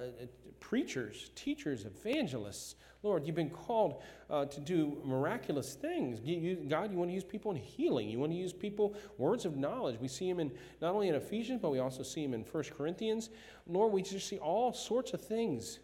preachers, 0.59 1.31
teachers, 1.35 1.85
evangelists. 1.85 2.75
Lord, 3.01 3.25
you've 3.25 3.35
been 3.35 3.49
called 3.49 4.01
uh, 4.29 4.45
to 4.45 4.59
do 4.59 4.97
miraculous 5.05 5.73
things. 5.73 6.19
You, 6.21 6.37
you, 6.37 6.55
God, 6.67 6.91
you 6.91 6.97
want 6.97 7.09
to 7.09 7.13
use 7.13 7.23
people 7.23 7.51
in 7.51 7.57
healing. 7.57 8.09
You 8.09 8.19
want 8.19 8.31
to 8.33 8.37
use 8.37 8.51
people, 8.51 8.95
words 9.17 9.45
of 9.45 9.55
knowledge. 9.55 9.99
We 10.01 10.09
see 10.09 10.29
them 10.29 10.39
in 10.39 10.51
not 10.81 10.93
only 10.93 11.07
in 11.07 11.15
Ephesians, 11.15 11.59
but 11.61 11.71
we 11.71 11.79
also 11.79 12.03
see 12.03 12.23
them 12.25 12.33
in 12.33 12.41
1 12.41 12.63
Corinthians. 12.77 13.29
Lord, 13.67 13.93
we 13.93 14.01
just 14.01 14.27
see 14.27 14.37
all 14.39 14.73
sorts 14.73 15.13
of 15.13 15.21
things 15.21 15.79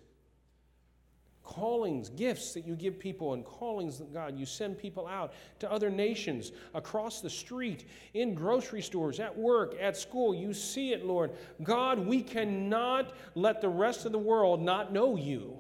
callings, 1.46 2.10
gifts 2.10 2.54
that 2.54 2.66
you 2.66 2.76
give 2.76 3.00
people, 3.00 3.34
and 3.34 3.46
callings 3.46 4.00
that 4.00 4.12
God, 4.12 4.38
you 4.38 4.46
send 4.46 4.78
people 4.78 5.08
out 5.08 5.34
to 5.60 5.72
other 5.72 5.90
nations, 5.90 6.52
across 6.74 7.22
the 7.22 7.30
street, 7.30 7.88
in 8.14 8.34
grocery 8.34 8.82
stores, 8.82 9.20
at 9.20 9.38
work, 9.38 9.76
at 9.80 9.96
school. 9.96 10.36
You 10.36 10.54
see 10.54 10.92
it, 10.92 11.06
Lord. 11.06 11.32
God, 11.64 12.00
we 12.00 12.22
cannot 12.22 13.14
let 13.36 13.62
the 13.62 13.70
rest 13.70 14.06
of 14.06 14.12
the 14.12 14.20
world 14.20 14.62
not 14.62 14.92
know 14.92 15.16
you 15.16 15.58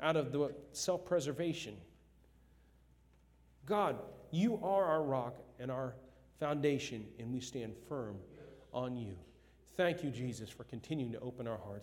out 0.00 0.16
of 0.16 0.32
the 0.32 0.54
self 0.72 1.04
preservation. 1.04 1.76
God, 3.64 3.96
you 4.30 4.58
are 4.62 4.84
our 4.84 5.02
rock 5.02 5.36
and 5.58 5.70
our 5.70 5.94
foundation, 6.38 7.06
and 7.18 7.32
we 7.32 7.40
stand 7.40 7.74
firm 7.88 8.16
on 8.72 8.96
you. 8.96 9.16
Thank 9.76 10.04
you, 10.04 10.10
Jesus, 10.10 10.50
for 10.50 10.64
continuing 10.64 11.12
to 11.12 11.20
open 11.20 11.46
our 11.46 11.58
hearts. 11.58 11.80